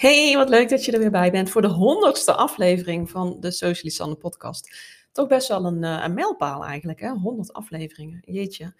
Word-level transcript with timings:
Hey, 0.00 0.36
wat 0.36 0.48
leuk 0.48 0.68
dat 0.68 0.84
je 0.84 0.92
er 0.92 0.98
weer 0.98 1.10
bij 1.10 1.30
bent 1.30 1.50
voor 1.50 1.62
de 1.62 1.68
honderdste 1.68 2.34
aflevering 2.34 3.10
van 3.10 3.36
de 3.40 3.50
Socialisanne 3.50 4.14
podcast. 4.14 4.76
Toch 5.12 5.28
best 5.28 5.48
wel 5.48 5.64
een, 5.64 5.82
uh, 5.82 6.02
een 6.04 6.14
mijlpaal 6.14 6.64
eigenlijk, 6.64 7.00
hè? 7.00 7.08
100 7.10 7.52
afleveringen, 7.52 8.22
jeetje. 8.24 8.74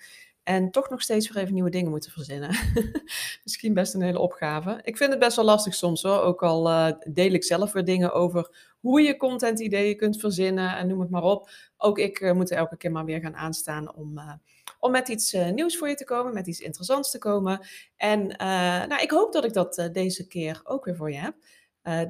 En 0.51 0.71
toch 0.71 0.91
nog 0.91 1.03
steeds 1.03 1.31
weer 1.31 1.43
even 1.43 1.55
nieuwe 1.55 1.71
dingen 1.71 1.91
moeten 1.91 2.11
verzinnen. 2.11 2.57
Misschien 3.45 3.75
best 3.75 3.95
een 3.95 4.03
hele 4.03 4.19
opgave. 4.19 4.81
Ik 4.83 4.97
vind 4.97 5.11
het 5.11 5.19
best 5.19 5.37
wel 5.37 5.45
lastig 5.45 5.75
soms 5.75 6.03
hoor. 6.03 6.21
Ook 6.21 6.43
al 6.43 6.71
uh, 6.71 6.93
deel 7.13 7.33
ik 7.33 7.45
zelf 7.45 7.73
weer 7.73 7.85
dingen 7.85 8.13
over 8.13 8.75
hoe 8.81 9.01
je 9.01 9.17
content-ideeën 9.17 9.97
kunt 9.97 10.21
verzinnen 10.21 10.77
en 10.77 10.87
noem 10.87 11.01
het 11.01 11.11
maar 11.11 11.23
op. 11.23 11.51
Ook 11.77 11.99
ik 11.99 12.21
uh, 12.21 12.33
moet 12.33 12.51
er 12.51 12.57
elke 12.57 12.77
keer 12.77 12.91
maar 12.91 13.05
weer 13.05 13.21
gaan 13.21 13.37
aanstaan 13.37 13.95
om 13.95 14.21
om 14.79 14.91
met 14.91 15.09
iets 15.09 15.33
nieuws 15.33 15.79
voor 15.79 15.89
je 15.89 15.95
te 15.95 16.05
komen, 16.05 16.35
met 16.35 16.47
iets 16.47 16.61
interessants 16.61 17.11
te 17.11 17.19
komen. 17.19 17.67
En 17.97 18.27
nou, 18.89 19.03
ik 19.03 19.11
hoop 19.11 19.33
dat 19.33 19.45
ik 19.45 19.53
dat 19.53 19.89
deze 19.93 20.27
keer 20.27 20.61
ook 20.65 20.85
weer 20.85 20.97
voor 20.97 21.11
je 21.11 21.19
heb. 21.19 21.35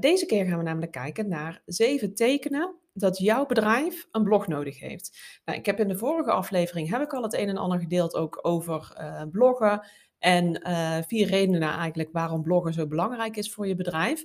Deze 0.00 0.27
keer 0.27 0.44
gaan 0.44 0.58
we 0.58 0.64
namelijk 0.64 0.93
kijken 0.93 1.29
naar 1.29 1.63
zeven 1.67 2.14
tekenen 2.14 2.75
dat 2.93 3.18
jouw 3.18 3.46
bedrijf 3.46 4.07
een 4.11 4.22
blog 4.22 4.46
nodig 4.46 4.79
heeft. 4.79 5.18
Nou, 5.44 5.58
ik 5.58 5.67
heb 5.67 5.81
in 5.81 5.89
de 5.89 5.99
vorige 5.99 6.31
aflevering 6.31 6.90
heb 6.90 7.03
ik 7.03 7.13
al 7.13 7.22
het 7.22 7.35
een 7.35 7.49
en 7.49 7.57
ander 7.57 7.80
gedeeld 7.80 8.14
ook 8.14 8.39
over 8.43 8.96
bloggen 9.30 9.86
en 10.18 10.63
vier 11.07 11.27
redenen 11.27 11.63
eigenlijk 11.63 12.08
waarom 12.13 12.43
bloggen 12.43 12.72
zo 12.72 12.86
belangrijk 12.86 13.36
is 13.36 13.53
voor 13.53 13.67
je 13.67 13.75
bedrijf. 13.75 14.25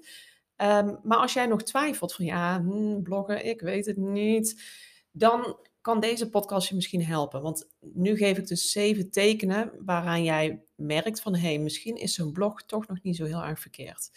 Um, 0.58 1.00
maar 1.04 1.18
als 1.18 1.34
jij 1.34 1.46
nog 1.46 1.64
twijfelt 1.64 2.14
van 2.14 2.26
ja, 2.26 2.62
hmm, 2.62 3.04
bloggen, 3.04 3.46
ik 3.46 3.62
weet 3.62 3.86
het 3.86 3.98
niet, 3.98 4.64
dan 5.12 5.60
kan 5.82 6.00
deze 6.00 6.30
podcast 6.30 6.70
je 6.70 6.76
misschien 6.76 7.04
helpen. 7.04 7.42
Want 7.42 7.68
nu 7.80 8.18
geef 8.18 8.38
ik 8.38 8.48
dus 8.48 8.72
zeven 8.72 9.12
tekenen 9.12 9.72
waaraan 9.86 10.24
jij 10.24 10.64
merkt 10.76 11.22
van... 11.22 11.36
hé, 11.36 11.48
hey, 11.48 11.60
misschien 11.60 11.96
is 11.96 12.14
zo'n 12.14 12.32
blog 12.32 12.64
toch 12.64 12.88
nog 12.88 13.02
niet 13.02 13.16
zo 13.16 13.26
heel 13.26 13.44
erg 13.44 13.60
verkeerd. 13.60 14.10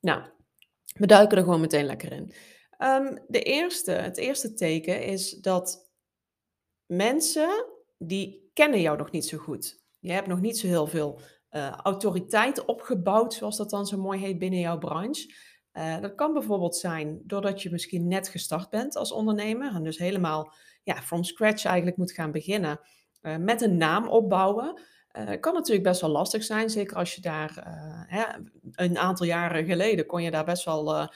Nou, 0.00 0.22
we 0.98 1.06
duiken 1.06 1.36
er 1.36 1.44
gewoon 1.44 1.60
meteen 1.60 1.84
lekker 1.84 2.12
in. 2.12 2.32
Um, 2.78 3.18
de 3.28 3.42
eerste, 3.42 3.90
het 3.90 4.16
eerste 4.16 4.54
teken 4.54 5.02
is 5.02 5.30
dat 5.30 5.90
mensen 6.86 7.66
die 7.98 8.50
kennen 8.52 8.80
jou 8.80 8.96
nog 8.96 9.10
niet 9.10 9.26
zo 9.26 9.38
goed. 9.38 9.82
Je 9.98 10.12
hebt 10.12 10.26
nog 10.26 10.40
niet 10.40 10.58
zo 10.58 10.66
heel 10.66 10.86
veel 10.86 11.20
uh, 11.50 11.70
autoriteit 11.70 12.64
opgebouwd, 12.64 13.34
zoals 13.34 13.56
dat 13.56 13.70
dan 13.70 13.86
zo 13.86 13.98
mooi 13.98 14.20
heet 14.20 14.38
binnen 14.38 14.58
jouw 14.58 14.78
branche. 14.78 15.34
Uh, 15.72 16.00
dat 16.00 16.14
kan 16.14 16.32
bijvoorbeeld 16.32 16.76
zijn 16.76 17.20
doordat 17.24 17.62
je 17.62 17.70
misschien 17.70 18.08
net 18.08 18.28
gestart 18.28 18.70
bent 18.70 18.96
als 18.96 19.12
ondernemer 19.12 19.74
en 19.74 19.82
dus 19.82 19.98
helemaal 19.98 20.52
ja, 20.82 21.02
from 21.02 21.24
scratch 21.24 21.64
eigenlijk 21.64 21.96
moet 21.96 22.12
gaan 22.12 22.32
beginnen 22.32 22.80
uh, 23.22 23.36
met 23.36 23.62
een 23.62 23.76
naam 23.76 24.08
opbouwen. 24.08 24.80
Uh, 25.18 25.40
kan 25.40 25.54
natuurlijk 25.54 25.84
best 25.84 26.00
wel 26.00 26.10
lastig 26.10 26.44
zijn, 26.44 26.70
zeker 26.70 26.96
als 26.96 27.14
je 27.14 27.20
daar 27.20 27.52
hè, 28.06 28.24
een 28.72 28.98
aantal 28.98 29.26
jaren 29.26 29.64
geleden 29.64 30.06
kon 30.06 30.22
je 30.22 30.30
daar 30.30 30.44
best 30.44 30.64
wel 30.64 31.10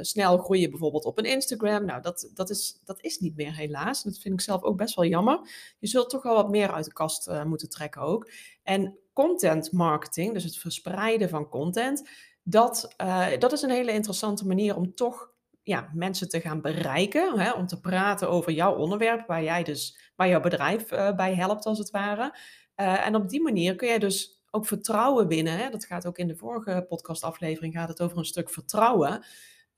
snel 0.00 0.38
groeien, 0.38 0.70
bijvoorbeeld 0.70 1.04
op 1.04 1.18
een 1.18 1.24
Instagram. 1.24 1.84
Nou, 1.84 2.02
dat, 2.02 2.30
dat, 2.34 2.50
is, 2.50 2.80
dat 2.84 3.00
is 3.00 3.18
niet 3.18 3.36
meer 3.36 3.56
helaas. 3.56 4.02
Dat 4.02 4.18
vind 4.18 4.34
ik 4.34 4.40
zelf 4.40 4.62
ook 4.62 4.76
best 4.76 4.94
wel 4.94 5.04
jammer. 5.04 5.40
Je 5.78 5.86
zult 5.86 6.10
toch 6.10 6.22
wel 6.22 6.34
wat 6.34 6.50
meer 6.50 6.72
uit 6.72 6.84
de 6.84 6.92
kast 6.92 7.30
moeten 7.44 7.68
trekken 7.68 8.00
ook. 8.00 8.30
En 8.62 8.98
content 9.12 9.72
marketing, 9.72 10.32
dus 10.32 10.44
het 10.44 10.56
verspreiden 10.56 11.28
van 11.28 11.48
content, 11.48 12.08
dat, 12.42 12.94
dat 13.38 13.52
is 13.52 13.62
een 13.62 13.70
hele 13.70 13.92
interessante 13.92 14.46
manier 14.46 14.76
om 14.76 14.94
toch 14.94 15.32
ja, 15.62 15.90
mensen 15.94 16.28
te 16.28 16.40
gaan 16.40 16.60
bereiken. 16.60 17.38
Hè, 17.38 17.52
om 17.52 17.66
te 17.66 17.80
praten 17.80 18.28
over 18.28 18.52
jouw 18.52 18.74
onderwerp, 18.74 19.26
waar 19.26 19.42
jij 19.42 19.62
dus, 19.62 19.98
waar 20.16 20.28
jouw 20.28 20.40
bedrijf 20.40 20.88
bij 21.16 21.34
helpt, 21.34 21.64
als 21.64 21.78
het 21.78 21.90
ware. 21.90 22.38
Uh, 22.80 23.06
en 23.06 23.14
op 23.14 23.28
die 23.28 23.42
manier 23.42 23.74
kun 23.74 23.88
jij 23.88 23.98
dus 23.98 24.42
ook 24.50 24.66
vertrouwen 24.66 25.26
winnen. 25.26 25.58
Hè. 25.58 25.70
Dat 25.70 25.84
gaat 25.84 26.06
ook 26.06 26.18
in 26.18 26.28
de 26.28 26.36
vorige 26.36 26.86
podcastaflevering 26.88 27.74
gaat 27.74 27.88
het 27.88 28.00
over 28.00 28.18
een 28.18 28.24
stuk 28.24 28.50
vertrouwen. 28.50 29.24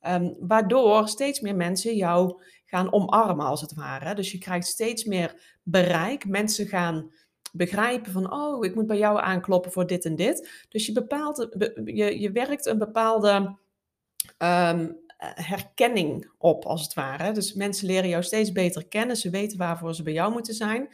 Um, 0.08 0.36
waardoor 0.40 1.08
steeds 1.08 1.40
meer 1.40 1.56
mensen 1.56 1.96
jou 1.96 2.42
gaan 2.64 2.92
omarmen, 2.92 3.46
als 3.46 3.60
het 3.60 3.74
ware. 3.74 4.14
Dus 4.14 4.32
je 4.32 4.38
krijgt 4.38 4.66
steeds 4.66 5.04
meer 5.04 5.56
bereik. 5.62 6.26
Mensen 6.26 6.66
gaan 6.66 7.12
begrijpen 7.52 8.12
van, 8.12 8.32
oh, 8.32 8.64
ik 8.64 8.74
moet 8.74 8.86
bij 8.86 8.98
jou 8.98 9.20
aankloppen 9.20 9.72
voor 9.72 9.86
dit 9.86 10.04
en 10.04 10.16
dit. 10.16 10.66
Dus 10.68 10.86
je, 10.86 10.92
bepaalt, 10.92 11.48
je, 11.84 12.20
je 12.20 12.30
werkt 12.32 12.66
een 12.66 12.78
bepaalde 12.78 13.58
um, 14.38 15.00
herkenning 15.34 16.30
op, 16.38 16.64
als 16.64 16.82
het 16.82 16.94
ware. 16.94 17.32
Dus 17.32 17.52
mensen 17.52 17.86
leren 17.86 18.08
jou 18.08 18.22
steeds 18.22 18.52
beter 18.52 18.86
kennen, 18.86 19.16
ze 19.16 19.30
weten 19.30 19.58
waarvoor 19.58 19.94
ze 19.94 20.02
bij 20.02 20.12
jou 20.12 20.32
moeten 20.32 20.54
zijn. 20.54 20.88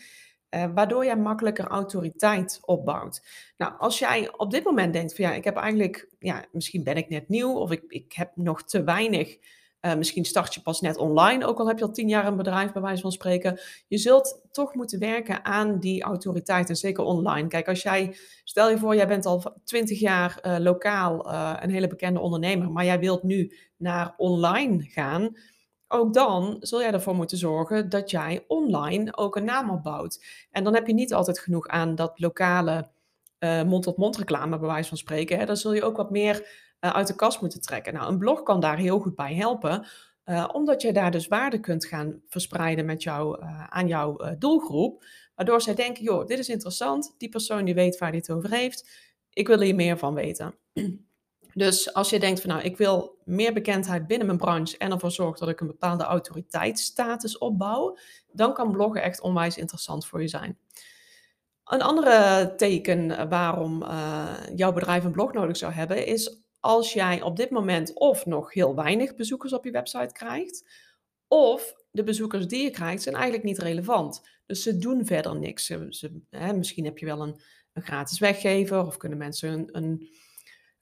Uh, 0.50 0.64
waardoor 0.74 1.04
jij 1.04 1.16
makkelijker 1.16 1.66
autoriteit 1.66 2.58
opbouwt. 2.62 3.22
Nou, 3.56 3.72
als 3.78 3.98
jij 3.98 4.32
op 4.36 4.50
dit 4.50 4.64
moment 4.64 4.92
denkt 4.92 5.14
van 5.14 5.24
ja, 5.24 5.32
ik 5.32 5.44
heb 5.44 5.56
eigenlijk, 5.56 6.08
ja, 6.18 6.44
misschien 6.52 6.84
ben 6.84 6.96
ik 6.96 7.08
net 7.08 7.28
nieuw 7.28 7.52
of 7.52 7.70
ik, 7.70 7.82
ik 7.88 8.12
heb 8.12 8.30
nog 8.34 8.62
te 8.62 8.84
weinig 8.84 9.38
uh, 9.80 9.94
misschien 9.94 10.24
start 10.24 10.54
je 10.54 10.60
pas 10.60 10.80
net 10.80 10.96
online, 10.96 11.46
ook 11.46 11.58
al 11.58 11.68
heb 11.68 11.78
je 11.78 11.84
al 11.84 11.90
tien 11.90 12.08
jaar 12.08 12.26
een 12.26 12.36
bedrijf, 12.36 12.72
bij 12.72 12.82
wijze 12.82 13.02
van 13.02 13.12
spreken. 13.12 13.60
Je 13.88 13.98
zult 13.98 14.40
toch 14.50 14.74
moeten 14.74 14.98
werken 14.98 15.44
aan 15.44 15.78
die 15.78 16.02
autoriteit 16.02 16.68
en 16.68 16.76
zeker 16.76 17.04
online. 17.04 17.48
Kijk, 17.48 17.68
als 17.68 17.82
jij, 17.82 18.16
stel 18.44 18.70
je 18.70 18.78
voor, 18.78 18.94
jij 18.94 19.06
bent 19.06 19.26
al 19.26 19.42
twintig 19.64 20.00
jaar 20.00 20.38
uh, 20.42 20.56
lokaal 20.58 21.32
een 21.62 21.70
hele 21.70 21.88
bekende 21.88 22.20
ondernemer, 22.20 22.70
maar 22.70 22.84
jij 22.84 22.98
wilt 22.98 23.22
nu 23.22 23.52
naar 23.76 24.14
online 24.16 24.82
gaan. 24.82 25.36
Ook 25.88 26.14
dan 26.14 26.56
zul 26.60 26.80
jij 26.80 26.92
ervoor 26.92 27.14
moeten 27.14 27.38
zorgen 27.38 27.88
dat 27.88 28.10
jij 28.10 28.44
online 28.46 29.16
ook 29.16 29.36
een 29.36 29.44
naam 29.44 29.70
opbouwt. 29.70 30.24
En 30.50 30.64
dan 30.64 30.74
heb 30.74 30.86
je 30.86 30.94
niet 30.94 31.14
altijd 31.14 31.38
genoeg 31.38 31.68
aan 31.68 31.94
dat 31.94 32.20
lokale 32.20 32.90
mond-tot-mond 33.40 33.96
-mond 33.96 34.16
reclame, 34.16 34.58
bij 34.58 34.68
wijze 34.68 34.88
van 34.88 34.98
spreken. 34.98 35.38
Hè. 35.38 35.44
Dan 35.44 35.56
zul 35.56 35.72
je 35.72 35.82
ook 35.82 35.96
wat 35.96 36.10
meer 36.10 36.36
uh, 36.80 36.90
uit 36.90 37.06
de 37.06 37.14
kast 37.14 37.40
moeten 37.40 37.60
trekken. 37.60 37.94
Nou, 37.94 38.12
een 38.12 38.18
blog 38.18 38.42
kan 38.42 38.60
daar 38.60 38.76
heel 38.78 38.98
goed 38.98 39.14
bij 39.14 39.34
helpen, 39.34 39.86
uh, 40.24 40.48
omdat 40.52 40.82
je 40.82 40.92
daar 40.92 41.10
dus 41.10 41.28
waarde 41.28 41.60
kunt 41.60 41.86
gaan 41.86 42.20
verspreiden 42.26 42.86
met 42.86 43.02
jou, 43.02 43.42
aan 43.68 43.88
jouw 43.88 44.36
doelgroep. 44.38 45.04
Waardoor 45.34 45.60
zij 45.60 45.74
denken, 45.74 46.04
joh, 46.04 46.26
dit 46.26 46.38
is 46.38 46.48
interessant, 46.48 47.14
die 47.18 47.28
persoon 47.28 47.64
die 47.64 47.74
weet 47.74 47.98
waar 47.98 48.12
het 48.12 48.30
over 48.30 48.50
heeft, 48.50 48.88
ik 49.32 49.46
wil 49.46 49.60
hier 49.60 49.74
meer 49.74 49.98
van 49.98 50.14
weten. 50.14 50.54
Dus 51.58 51.92
als 51.94 52.10
je 52.10 52.18
denkt 52.18 52.40
van 52.40 52.50
nou, 52.50 52.62
ik 52.62 52.76
wil 52.76 53.18
meer 53.24 53.52
bekendheid 53.52 54.06
binnen 54.06 54.26
mijn 54.26 54.38
branche 54.38 54.78
en 54.78 54.90
ervoor 54.90 55.10
zorg 55.10 55.38
dat 55.38 55.48
ik 55.48 55.60
een 55.60 55.66
bepaalde 55.66 56.04
autoriteitsstatus 56.04 57.38
opbouw, 57.38 57.98
dan 58.32 58.54
kan 58.54 58.72
bloggen 58.72 59.02
echt 59.02 59.20
onwijs 59.20 59.56
interessant 59.56 60.06
voor 60.06 60.20
je 60.20 60.28
zijn. 60.28 60.58
Een 61.64 61.82
andere 61.82 62.52
teken 62.56 63.28
waarom 63.28 63.82
uh, 63.82 64.34
jouw 64.54 64.72
bedrijf 64.72 65.04
een 65.04 65.12
blog 65.12 65.32
nodig 65.32 65.56
zou 65.56 65.72
hebben, 65.72 66.06
is 66.06 66.40
als 66.60 66.92
jij 66.92 67.22
op 67.22 67.36
dit 67.36 67.50
moment 67.50 67.94
of 67.94 68.26
nog 68.26 68.52
heel 68.52 68.74
weinig 68.74 69.14
bezoekers 69.14 69.52
op 69.52 69.64
je 69.64 69.70
website 69.70 70.12
krijgt, 70.12 70.70
of 71.28 71.74
de 71.90 72.02
bezoekers 72.02 72.46
die 72.46 72.62
je 72.62 72.70
krijgt 72.70 73.02
zijn 73.02 73.14
eigenlijk 73.14 73.44
niet 73.44 73.58
relevant. 73.58 74.22
Dus 74.46 74.62
ze 74.62 74.78
doen 74.78 75.06
verder 75.06 75.38
niks. 75.38 75.66
Ze, 75.66 76.20
hè, 76.30 76.52
misschien 76.52 76.84
heb 76.84 76.98
je 76.98 77.06
wel 77.06 77.22
een, 77.22 77.40
een, 77.72 77.82
gratis 77.82 78.18
weggever 78.18 78.86
of 78.86 78.96
kunnen 78.96 79.18
mensen 79.18 79.52
een, 79.52 79.68
een, 79.72 80.08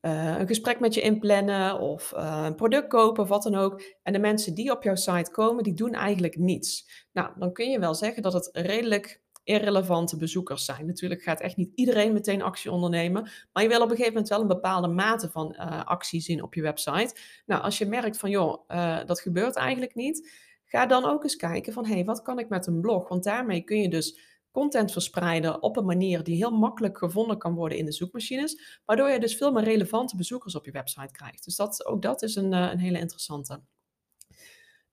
uh, 0.07 0.39
een 0.39 0.47
gesprek 0.47 0.81
met 0.81 0.95
je 0.95 1.01
inplannen 1.01 1.81
of 1.81 2.13
uh, 2.17 2.43
een 2.47 2.55
product 2.55 2.89
kopen 2.89 3.23
of 3.23 3.29
wat 3.29 3.43
dan 3.43 3.55
ook. 3.55 3.83
En 4.03 4.13
de 4.13 4.19
mensen 4.19 4.55
die 4.55 4.71
op 4.71 4.83
jouw 4.83 4.95
site 4.95 5.31
komen, 5.31 5.65
die 5.65 5.75
doen 5.75 5.93
eigenlijk 5.93 6.37
niets. 6.37 7.05
Nou, 7.13 7.31
dan 7.39 7.53
kun 7.53 7.71
je 7.71 7.79
wel 7.79 7.95
zeggen 7.95 8.23
dat 8.23 8.33
het 8.33 8.49
redelijk 8.53 9.21
irrelevante 9.45 10.17
bezoekers 10.17 10.65
zijn. 10.65 10.87
Natuurlijk 10.87 11.23
gaat 11.23 11.41
echt 11.41 11.57
niet 11.57 11.73
iedereen 11.75 12.13
meteen 12.13 12.43
actie 12.43 12.71
ondernemen, 12.71 13.31
maar 13.53 13.63
je 13.63 13.69
wil 13.69 13.81
op 13.81 13.91
een 13.91 13.97
gegeven 13.97 14.13
moment 14.13 14.29
wel 14.29 14.41
een 14.41 14.47
bepaalde 14.47 14.89
mate 14.89 15.31
van 15.31 15.57
uh, 15.59 15.85
actie 15.85 16.21
zien 16.21 16.43
op 16.43 16.55
je 16.55 16.63
website. 16.63 17.15
Nou, 17.47 17.63
als 17.63 17.79
je 17.79 17.87
merkt 17.87 18.19
van 18.19 18.31
joh, 18.31 18.69
dat 19.07 19.21
gebeurt 19.21 19.57
eigenlijk 19.57 19.95
niet, 19.95 20.31
ga 20.65 20.87
dan 20.87 21.05
ook 21.05 21.23
eens 21.23 21.37
kijken 21.37 21.73
van 21.73 21.87
hé, 21.87 21.95
hey, 21.95 22.05
wat 22.05 22.23
kan 22.23 22.39
ik 22.39 22.49
met 22.49 22.67
een 22.67 22.81
blog? 22.81 23.09
Want 23.09 23.25
daarmee 23.25 23.61
kun 23.61 23.81
je 23.81 23.89
dus 23.89 24.19
content 24.57 24.93
verspreiden 24.93 25.63
op 25.63 25.77
een 25.77 25.85
manier 25.85 26.23
die 26.23 26.37
heel 26.37 26.51
makkelijk 26.51 26.99
gevonden 26.99 27.39
kan 27.39 27.55
worden 27.55 27.79
in 27.79 27.85
de 27.85 27.93
zoekmachines, 27.93 28.81
waardoor 28.85 29.09
je 29.09 29.21
dus 29.21 29.37
veel 29.37 29.53
meer 29.53 29.65
relevante 29.65 30.17
bezoekers 30.17 30.55
op 30.55 30.65
je 30.65 30.71
website 30.71 31.13
krijgt. 31.13 31.45
Dus 31.45 31.57
dat, 31.57 31.87
ook 31.87 32.03
dat 32.03 32.23
is 32.23 32.35
een, 32.35 32.53
uh, 32.53 32.71
een 32.73 32.79
hele 32.79 32.99
interessante. 32.99 33.61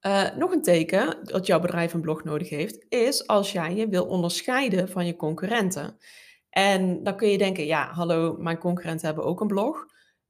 Uh, 0.01 0.35
nog 0.35 0.51
een 0.51 0.61
teken 0.61 1.17
dat 1.23 1.45
jouw 1.45 1.59
bedrijf 1.59 1.93
een 1.93 2.01
blog 2.01 2.23
nodig 2.23 2.49
heeft, 2.49 2.85
is 2.89 3.27
als 3.27 3.51
jij 3.51 3.75
je 3.75 3.87
wil 3.87 4.05
onderscheiden 4.05 4.89
van 4.89 5.05
je 5.05 5.15
concurrenten. 5.15 5.97
En 6.49 7.03
dan 7.03 7.15
kun 7.15 7.29
je 7.29 7.37
denken, 7.37 7.65
ja, 7.65 7.91
hallo, 7.91 8.35
mijn 8.37 8.57
concurrenten 8.57 9.05
hebben 9.05 9.25
ook 9.25 9.41
een 9.41 9.47
blog. 9.47 9.85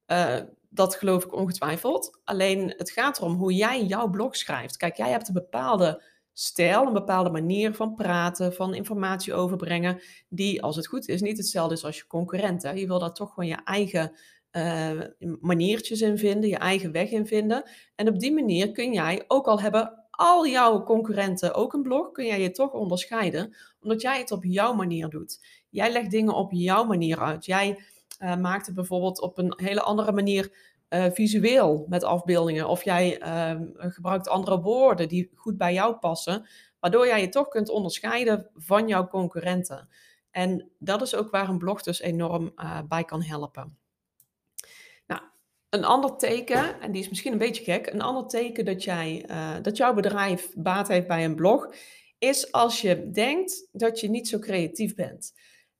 Uh, 0.06 0.40
dat 0.68 0.94
geloof 0.94 1.24
ik 1.24 1.34
ongetwijfeld. 1.34 2.20
Alleen 2.24 2.74
het 2.76 2.90
gaat 2.90 3.18
erom 3.18 3.34
hoe 3.34 3.54
jij 3.54 3.84
jouw 3.84 4.08
blog 4.08 4.36
schrijft. 4.36 4.76
Kijk, 4.76 4.96
jij 4.96 5.10
hebt 5.10 5.28
een 5.28 5.34
bepaalde 5.34 6.02
stijl, 6.34 6.86
een 6.86 6.92
bepaalde 6.92 7.30
manier 7.30 7.74
van 7.74 7.94
praten, 7.94 8.52
van 8.52 8.74
informatie 8.74 9.34
overbrengen, 9.34 10.00
die, 10.28 10.62
als 10.62 10.76
het 10.76 10.86
goed 10.86 11.08
is, 11.08 11.20
niet 11.20 11.36
hetzelfde 11.36 11.74
is 11.74 11.84
als 11.84 11.96
je 11.96 12.06
concurrenten. 12.06 12.78
Je 12.78 12.86
wil 12.86 12.98
daar 12.98 13.12
toch 13.12 13.28
gewoon 13.28 13.48
je 13.48 13.58
eigen 13.64 14.12
uh, 14.52 15.00
maniertjes 15.40 16.00
in 16.00 16.18
vinden, 16.18 16.50
je 16.50 16.58
eigen 16.58 16.92
weg 16.92 17.10
in 17.10 17.26
vinden. 17.26 17.70
En 17.94 18.08
op 18.08 18.18
die 18.18 18.32
manier 18.32 18.72
kun 18.72 18.92
jij, 18.92 19.24
ook 19.26 19.46
al 19.46 19.60
hebben 19.60 20.06
al 20.10 20.46
jouw 20.46 20.82
concurrenten 20.82 21.54
ook 21.54 21.72
een 21.72 21.82
blog, 21.82 22.12
kun 22.12 22.26
jij 22.26 22.40
je 22.40 22.50
toch 22.50 22.72
onderscheiden, 22.72 23.56
omdat 23.80 24.00
jij 24.00 24.18
het 24.18 24.30
op 24.30 24.44
jouw 24.44 24.74
manier 24.74 25.08
doet. 25.08 25.46
Jij 25.68 25.92
legt 25.92 26.10
dingen 26.10 26.34
op 26.34 26.52
jouw 26.52 26.84
manier 26.84 27.20
uit. 27.20 27.44
Jij 27.44 27.78
uh, 28.18 28.36
maakt 28.36 28.66
het 28.66 28.74
bijvoorbeeld 28.74 29.20
op 29.20 29.38
een 29.38 29.52
hele 29.56 29.80
andere 29.80 30.12
manier 30.12 30.73
uh, 30.94 31.04
visueel 31.10 31.86
met 31.88 32.04
afbeeldingen. 32.04 32.68
Of 32.68 32.84
jij 32.84 33.18
ehm, 33.18 33.64
gebruikt 33.76 34.28
andere 34.28 34.60
woorden 34.60 35.08
die 35.08 35.30
goed 35.34 35.56
bij 35.56 35.72
jou 35.72 35.94
passen. 35.94 36.46
Waardoor 36.80 37.06
jij 37.06 37.20
je 37.20 37.28
toch 37.28 37.48
kunt 37.48 37.68
onderscheiden 37.68 38.50
van 38.54 38.88
jouw 38.88 39.06
concurrenten. 39.06 39.88
En 40.30 40.70
dat 40.78 41.02
is 41.02 41.14
ook 41.14 41.30
waar 41.30 41.48
een 41.48 41.58
blog 41.58 41.82
dus 41.82 42.00
enorm 42.00 42.52
uh, 42.56 42.80
bij 42.88 43.04
kan 43.04 43.22
helpen. 43.22 43.78
Nou, 45.06 45.20
een 45.68 45.84
ander 45.84 46.16
teken, 46.16 46.80
en 46.80 46.92
die 46.92 47.02
is 47.02 47.08
misschien 47.08 47.32
een 47.32 47.38
beetje 47.38 47.64
gek, 47.64 47.86
een 47.86 48.02
ander 48.02 48.26
teken 48.26 48.64
dat, 48.64 48.84
jij, 48.84 49.24
uh, 49.30 49.56
dat 49.62 49.76
jouw 49.76 49.94
bedrijf 49.94 50.52
baat 50.54 50.88
heeft 50.88 51.06
bij 51.06 51.24
een 51.24 51.34
blog, 51.34 51.74
is 52.18 52.52
als 52.52 52.80
je 52.80 53.10
denkt 53.10 53.68
dat 53.72 54.00
je 54.00 54.10
niet 54.10 54.28
zo 54.28 54.38
creatief 54.38 54.94
bent. 54.94 55.32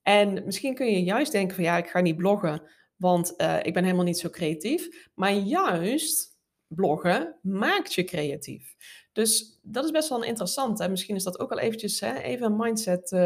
En 0.02 0.44
misschien 0.44 0.74
kun 0.74 0.86
je 0.86 1.02
juist 1.02 1.32
denken 1.32 1.54
van 1.54 1.64
ja, 1.64 1.76
ik 1.76 1.88
ga 1.88 2.00
niet 2.00 2.16
bloggen, 2.16 2.62
want 2.96 3.34
uh, 3.36 3.58
ik 3.62 3.74
ben 3.74 3.84
helemaal 3.84 4.04
niet 4.04 4.18
zo 4.18 4.30
creatief. 4.30 5.10
Maar 5.14 5.32
juist 5.32 6.38
bloggen 6.66 7.38
maakt 7.42 7.94
je 7.94 8.04
creatief. 8.04 8.74
Dus 9.12 9.58
dat 9.62 9.84
is 9.84 9.90
best 9.90 10.08
wel 10.08 10.24
interessant. 10.24 10.78
Hè? 10.78 10.88
Misschien 10.88 11.16
is 11.16 11.22
dat 11.22 11.38
ook 11.38 11.48
wel 11.48 11.58
eventjes 11.58 12.00
hè, 12.00 12.18
even 12.18 12.46
een 12.46 12.56
mindset 12.56 13.12
uh, 13.12 13.20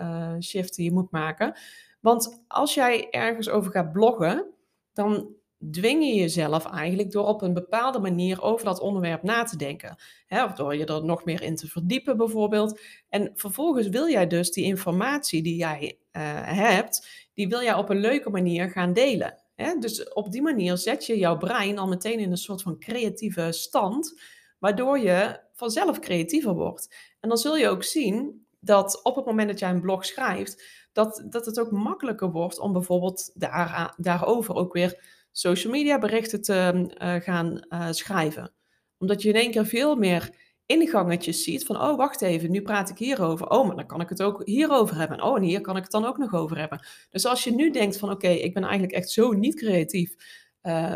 uh, 0.00 0.34
shift 0.40 0.74
die 0.74 0.84
je 0.84 0.92
moet 0.92 1.10
maken. 1.10 1.56
Want 2.00 2.44
als 2.48 2.74
jij 2.74 3.10
ergens 3.10 3.48
over 3.48 3.72
gaat 3.72 3.92
bloggen, 3.92 4.54
dan 4.92 5.34
dwing 5.70 6.04
je 6.04 6.14
jezelf 6.14 6.64
eigenlijk 6.66 7.10
door 7.10 7.26
op 7.26 7.42
een 7.42 7.54
bepaalde 7.54 7.98
manier 7.98 8.42
over 8.42 8.64
dat 8.64 8.80
onderwerp 8.80 9.22
na 9.22 9.42
te 9.42 9.56
denken. 9.56 9.96
Hè, 10.26 10.44
of 10.44 10.52
door 10.52 10.76
je 10.76 10.84
er 10.84 11.04
nog 11.04 11.24
meer 11.24 11.42
in 11.42 11.56
te 11.56 11.68
verdiepen 11.68 12.16
bijvoorbeeld. 12.16 12.80
En 13.08 13.30
vervolgens 13.34 13.88
wil 13.88 14.08
jij 14.08 14.26
dus 14.26 14.50
die 14.50 14.64
informatie 14.64 15.42
die 15.42 15.56
jij 15.56 15.98
uh, 16.12 16.22
hebt, 16.44 17.28
die 17.34 17.48
wil 17.48 17.62
jij 17.62 17.74
op 17.74 17.88
een 17.88 18.00
leuke 18.00 18.30
manier 18.30 18.70
gaan 18.70 18.92
delen. 18.92 19.42
Hè? 19.54 19.78
Dus 19.78 20.12
op 20.12 20.32
die 20.32 20.42
manier 20.42 20.76
zet 20.76 21.06
je 21.06 21.18
jouw 21.18 21.36
brein 21.36 21.78
al 21.78 21.88
meteen 21.88 22.18
in 22.18 22.30
een 22.30 22.36
soort 22.36 22.62
van 22.62 22.78
creatieve 22.78 23.52
stand, 23.52 24.20
waardoor 24.58 24.98
je 24.98 25.40
vanzelf 25.52 25.98
creatiever 25.98 26.54
wordt. 26.54 26.96
En 27.20 27.28
dan 27.28 27.38
zul 27.38 27.56
je 27.56 27.68
ook 27.68 27.84
zien 27.84 28.46
dat 28.60 29.02
op 29.02 29.16
het 29.16 29.24
moment 29.24 29.48
dat 29.48 29.58
jij 29.58 29.70
een 29.70 29.80
blog 29.80 30.04
schrijft, 30.04 30.64
dat, 30.92 31.24
dat 31.28 31.46
het 31.46 31.60
ook 31.60 31.70
makkelijker 31.70 32.30
wordt 32.30 32.58
om 32.58 32.72
bijvoorbeeld 32.72 33.30
daar, 33.34 33.94
daarover 33.96 34.54
ook 34.54 34.72
weer 34.72 35.22
social 35.36 35.72
media 35.72 35.98
berichten 35.98 36.42
te 36.42 36.86
uh, 37.02 37.14
gaan 37.14 37.66
uh, 37.68 37.90
schrijven. 37.90 38.52
Omdat 38.98 39.22
je 39.22 39.28
in 39.28 39.34
één 39.34 39.50
keer 39.50 39.66
veel 39.66 39.96
meer 39.96 40.30
ingangetjes 40.66 41.42
ziet 41.42 41.64
van, 41.64 41.76
oh 41.76 41.96
wacht 41.96 42.22
even, 42.22 42.50
nu 42.50 42.62
praat 42.62 42.90
ik 42.90 42.98
hierover. 42.98 43.48
Oh, 43.48 43.66
maar 43.66 43.76
dan 43.76 43.86
kan 43.86 44.00
ik 44.00 44.08
het 44.08 44.22
ook 44.22 44.42
hierover 44.44 44.96
hebben. 44.96 45.22
Oh, 45.22 45.36
en 45.36 45.42
hier 45.42 45.60
kan 45.60 45.76
ik 45.76 45.82
het 45.82 45.92
dan 45.92 46.04
ook 46.04 46.18
nog 46.18 46.34
over 46.34 46.58
hebben. 46.58 46.86
Dus 47.10 47.26
als 47.26 47.44
je 47.44 47.54
nu 47.54 47.70
denkt 47.70 47.98
van, 47.98 48.10
oké, 48.10 48.28
ik 48.28 48.54
ben 48.54 48.62
eigenlijk 48.62 48.92
echt 48.92 49.10
zo 49.10 49.32
niet 49.32 49.54
creatief. 49.54 50.14
Uh, 50.62 50.94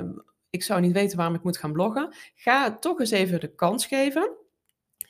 ik 0.51 0.63
zou 0.63 0.81
niet 0.81 0.93
weten 0.93 1.17
waarom 1.17 1.35
ik 1.35 1.43
moet 1.43 1.59
gaan 1.59 1.73
bloggen. 1.73 2.15
Ga 2.35 2.79
toch 2.79 3.01
eens 3.01 3.11
even 3.11 3.41
de 3.41 3.55
kans 3.55 3.87
geven. 3.87 4.37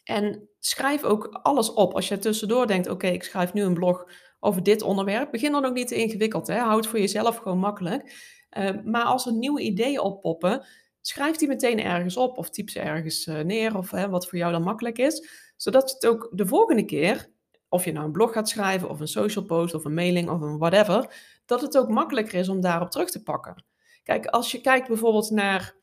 En 0.05 0.49
schrijf 0.59 1.05
ook 1.05 1.39
alles 1.43 1.73
op. 1.73 1.95
Als 1.95 2.09
je 2.09 2.19
tussendoor 2.19 2.67
denkt, 2.67 2.89
oké, 2.89 3.07
ik 3.07 3.23
schrijf 3.23 3.53
nu 3.53 3.63
een 3.63 3.75
blog 3.75 4.11
over 4.41 4.63
dit 4.63 4.83
onderwerp. 4.83 5.31
Begin 5.31 5.53
dan 5.53 5.65
ook 5.65 5.75
niet 5.75 5.89
te 5.89 5.95
ingewikkeld. 5.95 6.47
Hè? 6.47 6.59
Houd 6.59 6.87
voor 6.87 6.99
jezelf 6.99 7.37
gewoon 7.37 7.59
makkelijk. 7.59 8.13
Uh, 8.59 8.71
maar 8.85 9.05
als 9.05 9.27
er 9.27 9.33
nieuwe 9.33 9.61
ideeën 9.61 10.01
oppoppen, 10.01 10.67
schrijf 11.01 11.37
die 11.37 11.49
meteen 11.49 11.83
ergens 11.83 12.17
op 12.17 12.39
of 12.39 12.51
typ 12.51 12.71
ze 12.71 12.81
ergens 12.81 13.27
uh, 13.27 13.41
neer 13.41 13.77
of 13.77 13.91
wat 13.91 14.29
voor 14.29 14.39
jou 14.39 14.53
dan 14.53 14.63
makkelijk 14.63 14.99
is. 14.99 15.29
Zodat 15.57 15.89
je 15.89 15.95
het 15.95 16.07
ook 16.07 16.31
de 16.33 16.47
volgende 16.47 16.85
keer, 16.85 17.31
of 17.69 17.85
je 17.85 17.93
nou 17.93 18.07
een 18.07 18.13
blog 18.13 18.33
gaat 18.33 18.49
schrijven 18.49 18.89
of 18.89 19.01
een 19.01 19.09
social 19.09 19.45
post 19.45 19.75
of 19.75 19.85
een 19.85 19.95
mailing 19.95 20.31
of 20.31 20.41
een 20.41 20.59
whatever, 20.59 21.15
dat 21.47 21.61
het 21.61 21.79
ook 21.79 21.89
makkelijker 21.89 22.39
is 22.39 22.49
om 22.49 22.61
daarop 22.61 22.91
terug 22.91 23.11
te 23.11 23.23
pakken. 23.23 23.65
Kijk, 24.03 24.27
als 24.27 24.53
je 24.53 24.61
kijkt 24.61 24.89
bijvoorbeeld 24.89 25.31
naar 25.31 25.77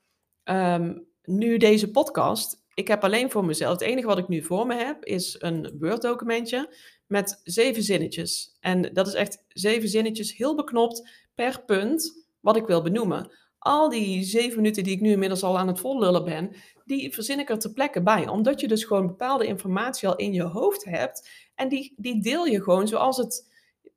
um, 0.43 1.07
nu 1.23 1.57
deze 1.57 1.91
podcast. 1.91 2.63
Ik 2.73 2.87
heb 2.87 3.03
alleen 3.03 3.31
voor 3.31 3.45
mezelf, 3.45 3.71
het 3.71 3.81
enige 3.81 4.07
wat 4.07 4.17
ik 4.17 4.27
nu 4.27 4.43
voor 4.43 4.67
me 4.67 4.75
heb, 4.75 5.05
is 5.05 5.35
een 5.39 5.75
Word-documentje 5.79 6.75
met 7.07 7.39
zeven 7.43 7.83
zinnetjes. 7.83 8.57
En 8.59 8.93
dat 8.93 9.07
is 9.07 9.13
echt 9.13 9.43
zeven 9.47 9.89
zinnetjes, 9.89 10.37
heel 10.37 10.55
beknopt 10.55 11.09
per 11.35 11.63
punt 11.65 12.24
wat 12.45 12.55
ik 12.55 12.65
wil 12.65 12.81
benoemen. 12.81 13.31
Al 13.57 13.89
die 13.89 14.23
zeven 14.23 14.55
minuten 14.55 14.83
die 14.83 14.93
ik 14.93 15.01
nu 15.01 15.11
inmiddels 15.11 15.43
al 15.43 15.57
aan 15.57 15.67
het 15.67 15.79
vollullen 15.79 16.23
ben, 16.23 16.55
die 16.83 17.13
verzin 17.13 17.39
ik 17.39 17.49
er 17.49 17.59
ter 17.59 17.71
plekke 17.71 18.01
bij. 18.01 18.27
Omdat 18.27 18.59
je 18.59 18.67
dus 18.67 18.83
gewoon 18.83 19.07
bepaalde 19.07 19.45
informatie 19.45 20.07
al 20.07 20.15
in 20.15 20.33
je 20.33 20.43
hoofd 20.43 20.85
hebt. 20.85 21.29
En 21.55 21.69
die, 21.69 21.93
die 21.97 22.21
deel 22.21 22.45
je 22.45 22.63
gewoon 22.63 22.87
zoals 22.87 23.17
het, 23.17 23.51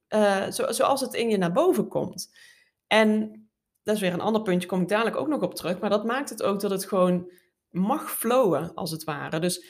uh, 0.08 0.50
zo, 0.50 0.72
zoals 0.72 1.00
het 1.00 1.14
in 1.14 1.30
je 1.30 1.36
naar 1.36 1.52
boven 1.52 1.88
komt. 1.88 2.34
En 2.86 3.30
dat 3.82 3.94
is 3.94 4.00
weer 4.00 4.12
een 4.12 4.20
ander 4.20 4.42
puntje, 4.42 4.68
kom 4.68 4.80
ik 4.80 4.88
dadelijk 4.88 5.16
ook 5.16 5.28
nog 5.28 5.42
op 5.42 5.54
terug. 5.54 5.78
Maar 5.78 5.90
dat 5.90 6.04
maakt 6.04 6.30
het 6.30 6.42
ook 6.42 6.60
dat 6.60 6.70
het 6.70 6.84
gewoon 6.84 7.30
mag 7.70 8.10
flowen, 8.10 8.74
als 8.74 8.90
het 8.90 9.04
ware. 9.04 9.38
Dus 9.40 9.64